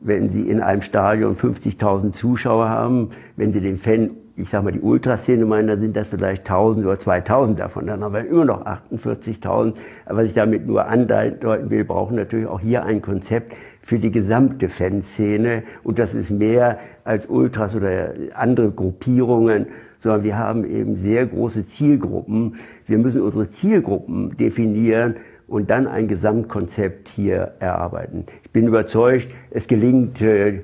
Wenn 0.00 0.28
Sie 0.28 0.42
in 0.42 0.60
einem 0.60 0.82
Stadion 0.82 1.36
50.000 1.36 2.12
Zuschauer 2.12 2.68
haben, 2.68 3.10
wenn 3.36 3.52
Sie 3.52 3.60
den 3.60 3.78
Fan 3.78 4.10
ich 4.38 4.50
sag 4.50 4.64
mal, 4.64 4.70
die 4.70 4.80
Ultraszene 4.80 5.46
meinen, 5.46 5.68
da 5.68 5.76
sind 5.78 5.96
das 5.96 6.08
vielleicht 6.08 6.42
1000 6.42 6.84
oder 6.84 6.98
2000 6.98 7.58
davon. 7.58 7.86
Dann 7.86 8.04
haben 8.04 8.12
wir 8.12 8.26
immer 8.26 8.44
noch 8.44 8.66
48.000. 8.66 9.74
Aber 10.04 10.18
was 10.18 10.26
ich 10.26 10.34
damit 10.34 10.66
nur 10.66 10.86
andeuten 10.86 11.70
will, 11.70 11.84
brauchen 11.84 12.16
natürlich 12.16 12.46
auch 12.46 12.60
hier 12.60 12.84
ein 12.84 13.00
Konzept 13.00 13.54
für 13.80 13.98
die 13.98 14.10
gesamte 14.10 14.68
Fanszene. 14.68 15.62
Und 15.84 15.98
das 15.98 16.14
ist 16.14 16.30
mehr 16.30 16.78
als 17.04 17.26
Ultras 17.26 17.74
oder 17.74 18.12
andere 18.34 18.70
Gruppierungen, 18.72 19.68
sondern 20.00 20.22
wir 20.22 20.36
haben 20.36 20.66
eben 20.66 20.96
sehr 20.96 21.24
große 21.24 21.66
Zielgruppen. 21.66 22.56
Wir 22.86 22.98
müssen 22.98 23.22
unsere 23.22 23.48
Zielgruppen 23.48 24.36
definieren 24.36 25.16
und 25.48 25.70
dann 25.70 25.86
ein 25.86 26.08
Gesamtkonzept 26.08 27.08
hier 27.08 27.52
erarbeiten. 27.60 28.26
Ich 28.44 28.50
bin 28.50 28.66
überzeugt, 28.66 29.28
es 29.50 29.66
gelingt, 29.66 30.20
äh, 30.20 30.62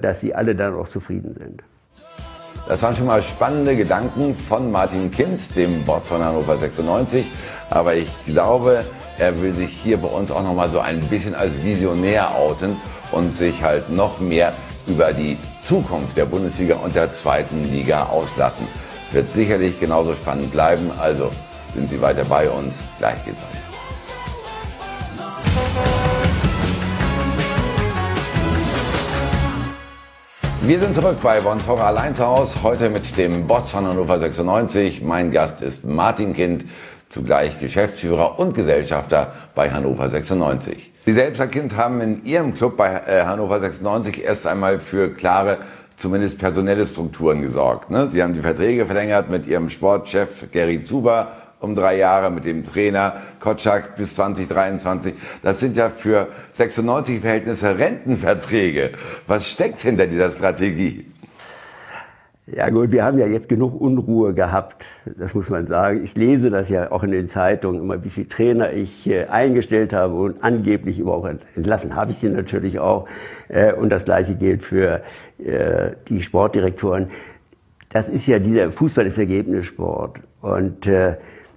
dass 0.00 0.20
Sie 0.20 0.34
alle 0.34 0.54
dann 0.54 0.74
auch 0.74 0.88
zufrieden 0.88 1.34
sind. 1.38 1.62
Das 2.66 2.80
waren 2.82 2.96
schon 2.96 3.08
mal 3.08 3.22
spannende 3.22 3.76
Gedanken 3.76 4.34
von 4.34 4.72
Martin 4.72 5.10
Kind, 5.10 5.54
dem 5.54 5.84
Boss 5.84 6.08
von 6.08 6.24
Hannover 6.24 6.56
96. 6.56 7.26
Aber 7.68 7.94
ich 7.94 8.10
glaube, 8.24 8.82
er 9.18 9.42
will 9.42 9.52
sich 9.52 9.70
hier 9.70 9.98
bei 9.98 10.08
uns 10.08 10.30
auch 10.30 10.42
noch 10.42 10.54
mal 10.54 10.70
so 10.70 10.78
ein 10.78 11.00
bisschen 11.00 11.34
als 11.34 11.62
Visionär 11.62 12.34
outen 12.34 12.76
und 13.12 13.34
sich 13.34 13.62
halt 13.62 13.90
noch 13.90 14.18
mehr 14.18 14.54
über 14.86 15.12
die 15.12 15.36
Zukunft 15.60 16.16
der 16.16 16.24
Bundesliga 16.24 16.76
und 16.76 16.94
der 16.94 17.10
zweiten 17.10 17.64
Liga 17.70 18.04
auslassen. 18.04 18.66
Wird 19.12 19.30
sicherlich 19.30 19.78
genauso 19.78 20.14
spannend 20.14 20.50
bleiben. 20.50 20.90
Also 20.98 21.30
sind 21.74 21.90
Sie 21.90 22.00
weiter 22.00 22.24
bei 22.24 22.48
uns. 22.48 22.74
Gleich 22.98 23.22
geht's 23.26 23.40
weiter. 23.42 23.73
Wir 30.66 30.80
sind 30.80 30.94
zurück 30.94 31.18
bei 31.22 31.40
zu 31.40 32.26
Hause, 32.26 32.62
heute 32.62 32.88
mit 32.88 33.18
dem 33.18 33.46
Boss 33.46 33.70
von 33.70 33.86
Hannover 33.86 34.18
96. 34.18 35.02
Mein 35.02 35.30
Gast 35.30 35.60
ist 35.60 35.84
Martin 35.84 36.32
Kind, 36.32 36.64
zugleich 37.10 37.58
Geschäftsführer 37.58 38.38
und 38.38 38.54
Gesellschafter 38.54 39.34
bei 39.54 39.70
Hannover 39.70 40.08
96. 40.08 40.90
Sie 41.04 41.12
selbst, 41.12 41.38
Herr 41.38 41.48
Kind, 41.48 41.76
haben 41.76 42.00
in 42.00 42.24
Ihrem 42.24 42.54
Club 42.54 42.78
bei 42.78 42.94
äh, 42.94 43.24
Hannover 43.26 43.60
96 43.60 44.24
erst 44.24 44.46
einmal 44.46 44.78
für 44.78 45.10
klare, 45.12 45.58
zumindest 45.98 46.38
personelle 46.38 46.86
Strukturen 46.86 47.42
gesorgt. 47.42 47.90
Ne? 47.90 48.08
Sie 48.08 48.22
haben 48.22 48.32
die 48.32 48.40
Verträge 48.40 48.86
verlängert 48.86 49.28
mit 49.28 49.46
Ihrem 49.46 49.68
Sportchef 49.68 50.50
Gary 50.50 50.82
Zuber 50.82 51.32
um 51.64 51.74
drei 51.74 51.96
Jahre 51.96 52.30
mit 52.30 52.44
dem 52.44 52.64
Trainer 52.64 53.22
Kotschak 53.40 53.96
bis 53.96 54.14
2023. 54.14 55.14
Das 55.42 55.58
sind 55.60 55.76
ja 55.76 55.90
für 55.90 56.28
96 56.52 57.20
Verhältnisse 57.20 57.78
Rentenverträge. 57.78 58.92
Was 59.26 59.48
steckt 59.48 59.82
hinter 59.82 60.06
dieser 60.06 60.30
Strategie? 60.30 61.06
Ja 62.46 62.68
gut, 62.68 62.92
wir 62.92 63.04
haben 63.04 63.18
ja 63.18 63.26
jetzt 63.26 63.48
genug 63.48 63.80
Unruhe 63.80 64.34
gehabt, 64.34 64.84
das 65.06 65.32
muss 65.32 65.48
man 65.48 65.66
sagen. 65.66 66.04
Ich 66.04 66.14
lese 66.14 66.50
das 66.50 66.68
ja 66.68 66.92
auch 66.92 67.02
in 67.02 67.10
den 67.10 67.26
Zeitungen 67.26 67.80
immer, 67.80 68.04
wie 68.04 68.10
viele 68.10 68.28
Trainer 68.28 68.70
ich 68.70 69.06
äh, 69.06 69.24
eingestellt 69.24 69.94
habe 69.94 70.14
und 70.14 70.44
angeblich 70.44 71.02
auch 71.04 71.26
entlassen 71.56 71.96
habe 71.96 72.10
ich 72.10 72.18
sie 72.18 72.28
natürlich 72.28 72.78
auch. 72.78 73.08
Äh, 73.48 73.72
und 73.72 73.88
das 73.88 74.04
gleiche 74.04 74.34
gilt 74.34 74.62
für 74.62 75.00
äh, 75.38 75.92
die 76.08 76.22
Sportdirektoren. 76.22 77.08
Das 77.88 78.10
ist 78.10 78.26
ja 78.26 78.38
dieser 78.38 78.70
Fußball 78.72 79.06
ist 79.06 79.16
Ergebnissport 79.16 80.18
und 80.42 80.86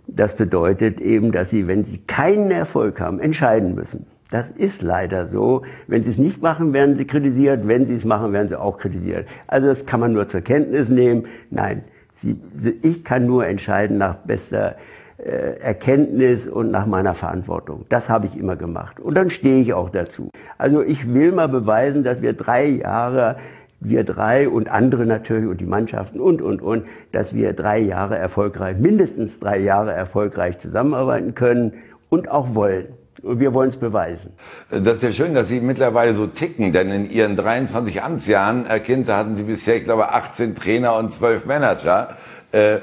das 0.07 0.35
bedeutet 0.35 1.01
eben, 1.01 1.31
dass 1.31 1.49
sie, 1.49 1.67
wenn 1.67 1.83
sie 1.83 1.99
keinen 1.99 2.51
Erfolg 2.51 2.99
haben, 2.99 3.19
entscheiden 3.19 3.75
müssen. 3.75 4.05
Das 4.31 4.49
ist 4.49 4.81
leider 4.81 5.27
so. 5.27 5.61
Wenn 5.87 6.03
sie 6.03 6.09
es 6.09 6.17
nicht 6.17 6.41
machen, 6.41 6.73
werden 6.73 6.97
sie 6.97 7.05
kritisiert. 7.05 7.67
Wenn 7.67 7.85
sie 7.85 7.95
es 7.95 8.03
machen, 8.03 8.33
werden 8.33 8.49
sie 8.49 8.59
auch 8.59 8.77
kritisiert. 8.77 9.27
Also 9.47 9.67
das 9.67 9.85
kann 9.85 9.99
man 9.99 10.13
nur 10.13 10.27
zur 10.27 10.41
Kenntnis 10.41 10.89
nehmen. 10.89 11.25
Nein, 11.49 11.83
sie, 12.15 12.37
ich 12.81 13.03
kann 13.03 13.25
nur 13.25 13.45
entscheiden 13.45 13.97
nach 13.97 14.15
bester 14.15 14.75
äh, 15.17 15.59
Erkenntnis 15.61 16.45
und 16.47 16.71
nach 16.71 16.85
meiner 16.85 17.15
Verantwortung. 17.15 17.85
Das 17.89 18.09
habe 18.09 18.25
ich 18.25 18.37
immer 18.37 18.55
gemacht. 18.55 18.99
Und 18.99 19.15
dann 19.15 19.29
stehe 19.29 19.61
ich 19.61 19.73
auch 19.73 19.89
dazu. 19.89 20.29
Also 20.57 20.81
ich 20.83 21.13
will 21.13 21.31
mal 21.31 21.47
beweisen, 21.47 22.03
dass 22.03 22.21
wir 22.21 22.33
drei 22.33 22.67
Jahre 22.67 23.37
wir 23.79 24.03
drei 24.03 24.49
und 24.49 24.69
andere 24.69 25.05
natürlich 25.05 25.47
und 25.47 25.61
die 25.61 25.65
Mannschaften 25.65 26.19
und, 26.19 26.41
und, 26.41 26.61
und, 26.61 26.85
dass 27.11 27.33
wir 27.33 27.53
drei 27.53 27.79
Jahre 27.79 28.17
erfolgreich, 28.17 28.77
mindestens 28.77 29.39
drei 29.39 29.59
Jahre 29.59 29.91
erfolgreich 29.91 30.59
zusammenarbeiten 30.59 31.35
können 31.35 31.73
und 32.09 32.29
auch 32.29 32.55
wollen. 32.55 32.87
Und 33.21 33.39
wir 33.39 33.53
wollen 33.53 33.69
es 33.69 33.77
beweisen. 33.77 34.31
Das 34.69 34.97
ist 34.97 35.03
ja 35.03 35.11
schön, 35.11 35.33
dass 35.33 35.47
Sie 35.47 35.59
mittlerweile 35.59 36.13
so 36.13 36.27
ticken, 36.27 36.71
denn 36.71 36.91
in 36.91 37.09
Ihren 37.09 37.35
23 37.35 38.03
Amtsjahren, 38.03 38.65
Herr 38.67 38.79
Kind, 38.79 39.07
da 39.07 39.17
hatten 39.17 39.35
Sie 39.35 39.43
bisher, 39.43 39.77
ich 39.77 39.85
glaube, 39.85 40.11
18 40.13 40.55
Trainer 40.55 40.95
und 40.95 41.13
12 41.13 41.45
Manager. 41.45 42.15
Äh, 42.51 42.77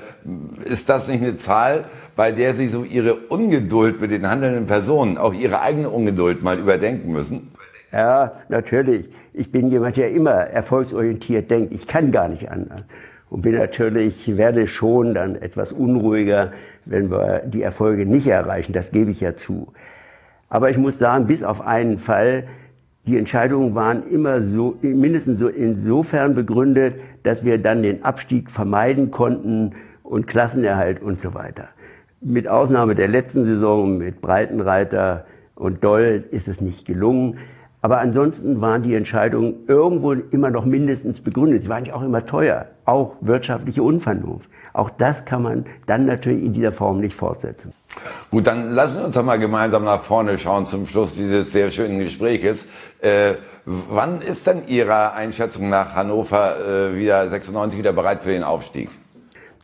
ist 0.65 0.89
das 0.89 1.09
nicht 1.09 1.23
eine 1.23 1.37
Zahl, 1.37 1.85
bei 2.17 2.33
der 2.33 2.55
Sie 2.55 2.69
so 2.69 2.85
Ihre 2.85 3.15
Ungeduld 3.15 4.01
mit 4.01 4.11
den 4.11 4.29
handelnden 4.29 4.67
Personen, 4.67 5.19
auch 5.19 5.33
Ihre 5.33 5.61
eigene 5.61 5.89
Ungeduld 5.89 6.43
mal 6.43 6.59
überdenken 6.59 7.13
müssen? 7.13 7.53
Ja, 7.93 8.33
natürlich. 8.49 9.09
Ich 9.37 9.51
bin 9.51 9.69
jemand, 9.69 9.97
der 9.97 10.13
immer 10.13 10.31
erfolgsorientiert 10.31 11.51
denkt. 11.51 11.73
Ich 11.73 11.89
kann 11.89 12.13
gar 12.13 12.29
nicht 12.29 12.53
anders. 12.53 12.85
Und 13.31 13.43
bin 13.43 13.57
natürlich, 13.57 14.37
werde 14.37 14.69
schon 14.69 15.13
dann 15.13 15.35
etwas 15.35 15.73
unruhiger, 15.73 16.53
wenn 16.85 17.11
wir 17.11 17.43
die 17.45 17.63
Erfolge 17.63 18.07
nicht 18.07 18.29
erreichen. 18.29 18.73
Das 18.73 18.93
gebe 18.93 19.11
ich 19.11 19.21
ja 19.21 19.35
zu. 19.35 19.73
Aber 20.49 20.71
ich 20.71 20.79
muss 20.79 21.01
sagen, 21.01 21.27
bis 21.27 21.43
auf 21.43 21.61
einen 21.61 21.99
Fall, 21.99 22.45
die 23.07 23.19
Entscheidungen 23.19 23.75
waren 23.75 24.09
immer 24.09 24.41
so, 24.43 24.77
mindestens 24.83 25.41
so 25.41 25.49
insofern 25.49 26.37
begründet, 26.37 26.95
dass 27.25 27.45
wir 27.45 27.59
dann 27.59 27.83
den 27.83 28.05
Abstieg 28.05 28.53
vermeiden 28.53 29.11
konnten 29.11 29.73
und 30.05 30.29
Klassenerhalt 30.29 31.03
und 31.03 31.21
so 31.21 31.35
weiter. 31.35 31.71
Mit 32.21 32.47
Ausnahme 32.47 32.95
der 32.95 33.09
letzten 33.09 33.45
Saison 33.45 33.99
mit 33.99 34.21
Breitenreiter 34.21 35.27
und 35.57 35.83
Doll 35.83 36.23
ist 36.31 36.47
es 36.47 36.61
nicht 36.61 36.87
gelungen. 36.87 37.39
Aber 37.85 37.99
ansonsten 37.99 38.63
waren 38.63 38.83
die 38.83 38.95
Entscheidungen 38.95 39.57
irgendwo 39.69 40.13
immer 40.13 40.49
noch 40.49 40.65
mindestens 40.65 41.21
begründet. 41.21 41.65
Sie 41.65 41.69
waren 41.69 41.85
ja 41.85 41.93
auch 41.93 42.01
immer 42.01 42.25
teuer, 42.25 42.65
auch 42.87 43.17
wirtschaftliche 43.21 43.83
Unvernunft. 43.83 44.49
Auch 44.73 44.89
das 44.89 45.27
kann 45.27 45.43
man 45.43 45.67
dann 45.85 46.07
natürlich 46.07 46.43
in 46.43 46.55
dieser 46.55 46.73
Form 46.73 47.01
nicht 47.01 47.15
fortsetzen. 47.15 47.75
Gut, 48.31 48.47
dann 48.47 48.71
lassen 48.71 49.01
wir 49.01 49.05
uns 49.05 49.15
doch 49.15 49.23
mal 49.23 49.39
gemeinsam 49.39 49.85
nach 49.85 50.01
vorne 50.01 50.39
schauen 50.39 50.65
zum 50.65 50.87
Schluss 50.87 51.15
dieses 51.15 51.53
sehr 51.53 51.71
schönen 51.71 51.99
Gespräches. 51.99 52.67
Äh, 53.03 53.35
wann 53.67 54.23
ist 54.23 54.47
denn 54.47 54.67
Ihrer 54.67 55.13
Einschätzung 55.13 55.69
nach 55.69 55.95
Hannover 55.95 56.55
äh, 56.67 56.97
wieder 56.97 57.29
96 57.29 57.79
wieder 57.79 57.93
bereit 57.93 58.23
für 58.23 58.31
den 58.31 58.45
Aufstieg? 58.45 58.89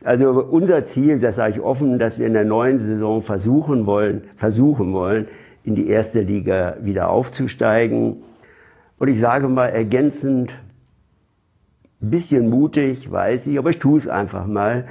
Also 0.03 0.29
unser 0.29 0.85
Ziel, 0.85 1.19
das 1.19 1.37
sage 1.37 1.55
ich 1.55 1.59
offen, 1.59 1.97
dass 1.97 2.19
wir 2.19 2.27
in 2.27 2.33
der 2.33 2.45
neuen 2.45 2.77
Saison 2.77 3.23
versuchen 3.23 3.87
wollen, 3.87 4.25
versuchen 4.35 4.93
wollen, 4.93 5.27
in 5.63 5.75
die 5.75 5.87
erste 5.87 6.21
Liga 6.21 6.77
wieder 6.81 7.09
aufzusteigen. 7.09 8.23
Und 8.97 9.07
ich 9.07 9.19
sage 9.19 9.47
mal 9.47 9.67
ergänzend, 9.67 10.53
ein 12.01 12.09
bisschen 12.09 12.49
mutig, 12.49 13.11
weiß 13.11 13.47
ich, 13.47 13.57
aber 13.57 13.69
ich 13.69 13.79
tue 13.79 13.97
es 13.97 14.07
einfach 14.07 14.45
mal, 14.47 14.87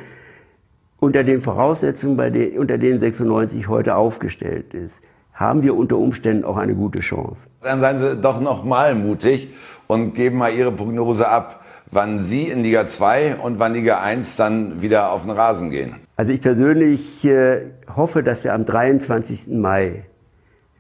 unter 1.01 1.25
den 1.25 1.41
Voraussetzungen, 1.41 2.17
bei 2.17 2.31
den, 2.31 2.59
unter 2.59 2.79
denen 2.79 3.01
96 3.01 3.69
heute 3.69 3.97
aufgestellt 3.97 4.75
ist, 4.75 4.95
haben 5.33 5.63
wir 5.63 5.75
unter 5.75 5.97
Umständen 5.97 6.45
auch 6.45 6.59
eine 6.59 6.75
gute 6.75 7.01
Chance. 7.01 7.47
Dann 7.63 7.81
seien 7.81 7.99
Sie 7.99 8.17
doch 8.17 8.41
noch 8.41 8.65
mal 8.65 8.95
mutig 8.95 9.49
und 9.87 10.15
geben 10.15 10.37
mal 10.37 10.53
Ihre 10.53 10.71
Prognose 10.71 11.27
ab, 11.27 11.65
wann 11.91 12.21
Sie 12.21 12.45
in 12.45 12.63
Liga 12.63 12.87
2 12.87 13.37
und 13.37 13.59
wann 13.59 13.73
Liga 13.73 14.01
1 14.01 14.37
dann 14.37 14.83
wieder 14.83 15.11
auf 15.11 15.23
den 15.23 15.31
Rasen 15.31 15.71
gehen. 15.71 15.97
Also 16.17 16.33
ich 16.33 16.43
persönlich 16.43 17.25
äh, 17.25 17.63
hoffe, 17.97 18.23
dass 18.23 18.45
wir 18.45 18.53
am 18.53 18.67
23. 18.67 19.49
Mai 19.49 20.05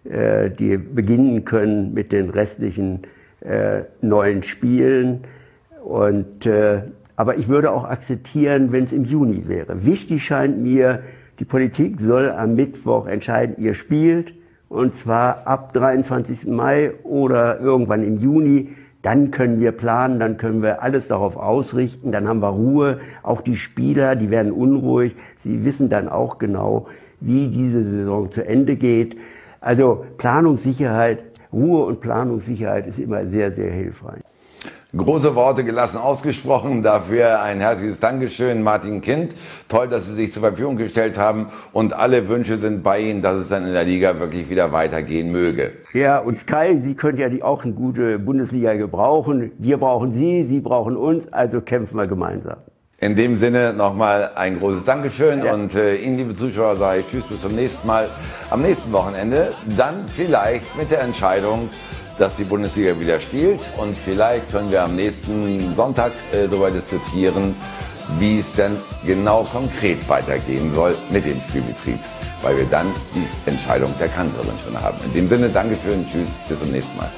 äh, 0.04 0.50
die 0.50 0.76
beginnen 0.76 1.44
können 1.44 1.92
mit 1.92 2.12
den 2.12 2.30
restlichen 2.30 3.02
äh, 3.40 3.82
neuen 4.00 4.42
Spielen. 4.42 5.24
Und, 5.84 6.46
äh, 6.46 6.82
aber 7.16 7.36
ich 7.36 7.48
würde 7.48 7.70
auch 7.72 7.84
akzeptieren, 7.84 8.72
wenn 8.72 8.84
es 8.84 8.92
im 8.92 9.04
Juni 9.04 9.48
wäre. 9.48 9.84
Wichtig 9.84 10.24
scheint 10.24 10.58
mir, 10.58 11.02
die 11.38 11.44
Politik 11.44 12.00
soll 12.00 12.30
am 12.30 12.54
Mittwoch 12.54 13.06
entscheiden, 13.06 13.56
ihr 13.58 13.74
spielt, 13.74 14.34
und 14.68 14.94
zwar 14.94 15.46
ab 15.46 15.72
23. 15.72 16.46
Mai 16.46 16.92
oder 17.02 17.60
irgendwann 17.60 18.04
im 18.04 18.18
Juni. 18.18 18.68
Dann 19.02 19.30
können 19.30 19.58
wir 19.58 19.72
planen, 19.72 20.20
dann 20.20 20.36
können 20.36 20.62
wir 20.62 20.82
alles 20.82 21.08
darauf 21.08 21.36
ausrichten, 21.36 22.12
dann 22.12 22.28
haben 22.28 22.40
wir 22.40 22.50
Ruhe. 22.50 23.00
Auch 23.22 23.40
die 23.40 23.56
Spieler, 23.56 24.14
die 24.14 24.30
werden 24.30 24.52
unruhig. 24.52 25.16
Sie 25.42 25.64
wissen 25.64 25.88
dann 25.88 26.08
auch 26.08 26.38
genau, 26.38 26.86
wie 27.20 27.48
diese 27.48 27.82
Saison 27.82 28.30
zu 28.30 28.46
Ende 28.46 28.76
geht. 28.76 29.16
Also 29.60 30.04
Planungssicherheit, 30.16 31.22
Ruhe 31.52 31.84
und 31.84 32.00
Planungssicherheit 32.00 32.86
ist 32.86 32.98
immer 32.98 33.26
sehr, 33.26 33.52
sehr 33.52 33.70
hilfreich. 33.70 34.22
Große 34.96 35.36
Worte 35.36 35.62
gelassen 35.62 35.98
ausgesprochen. 35.98 36.82
Dafür 36.82 37.40
ein 37.42 37.60
herzliches 37.60 38.00
Dankeschön, 38.00 38.64
Martin 38.64 39.00
Kind. 39.00 39.36
Toll, 39.68 39.86
dass 39.86 40.06
Sie 40.06 40.14
sich 40.14 40.32
zur 40.32 40.42
Verfügung 40.42 40.76
gestellt 40.76 41.16
haben. 41.16 41.46
Und 41.72 41.92
alle 41.92 42.28
Wünsche 42.28 42.58
sind 42.58 42.82
bei 42.82 42.98
Ihnen, 42.98 43.22
dass 43.22 43.36
es 43.36 43.48
dann 43.48 43.64
in 43.66 43.72
der 43.72 43.84
Liga 43.84 44.18
wirklich 44.18 44.50
wieder 44.50 44.72
weitergehen 44.72 45.30
möge. 45.30 45.72
Ja, 45.92 46.18
und 46.18 46.38
Sky, 46.38 46.78
Sie 46.80 46.94
können 46.94 47.18
ja 47.18 47.28
auch 47.44 47.62
eine 47.62 47.74
gute 47.74 48.18
Bundesliga 48.18 48.74
gebrauchen. 48.74 49.52
Wir 49.58 49.76
brauchen 49.76 50.12
Sie, 50.12 50.44
Sie 50.44 50.58
brauchen 50.58 50.96
uns. 50.96 51.32
Also 51.32 51.60
kämpfen 51.60 51.96
wir 51.96 52.08
gemeinsam. 52.08 52.56
In 53.02 53.16
dem 53.16 53.38
Sinne 53.38 53.72
nochmal 53.72 54.32
ein 54.34 54.58
großes 54.58 54.84
Dankeschön 54.84 55.42
ja. 55.42 55.54
und 55.54 55.74
äh, 55.74 55.96
Ihnen, 55.96 56.18
liebe 56.18 56.36
Zuschauer, 56.36 56.76
sage 56.76 57.00
ich 57.00 57.06
Tschüss 57.08 57.24
bis 57.24 57.40
zum 57.40 57.54
nächsten 57.54 57.86
Mal. 57.86 58.10
Am 58.50 58.60
nächsten 58.60 58.92
Wochenende 58.92 59.54
dann 59.78 59.94
vielleicht 60.14 60.76
mit 60.76 60.90
der 60.90 61.00
Entscheidung, 61.00 61.70
dass 62.18 62.36
die 62.36 62.44
Bundesliga 62.44 63.00
wieder 63.00 63.18
spielt 63.18 63.60
und 63.78 63.96
vielleicht 63.96 64.50
können 64.50 64.70
wir 64.70 64.84
am 64.84 64.96
nächsten 64.96 65.74
Sonntag 65.74 66.12
äh, 66.32 66.46
darüber 66.46 66.70
diskutieren, 66.70 67.54
wie 68.18 68.40
es 68.40 68.52
denn 68.52 68.76
genau 69.06 69.44
konkret 69.44 70.06
weitergehen 70.06 70.74
soll 70.74 70.94
mit 71.08 71.24
dem 71.24 71.40
Spielbetrieb, 71.48 72.00
weil 72.42 72.58
wir 72.58 72.66
dann 72.66 72.86
die 73.14 73.48
Entscheidung 73.48 73.94
der 73.98 74.08
Kanzlerin 74.08 74.58
schon 74.62 74.78
haben. 74.78 74.98
In 75.06 75.14
dem 75.14 75.28
Sinne, 75.30 75.48
Dankeschön, 75.48 76.06
Tschüss, 76.06 76.28
bis 76.46 76.58
zum 76.58 76.70
nächsten 76.70 76.98
Mal. 76.98 77.10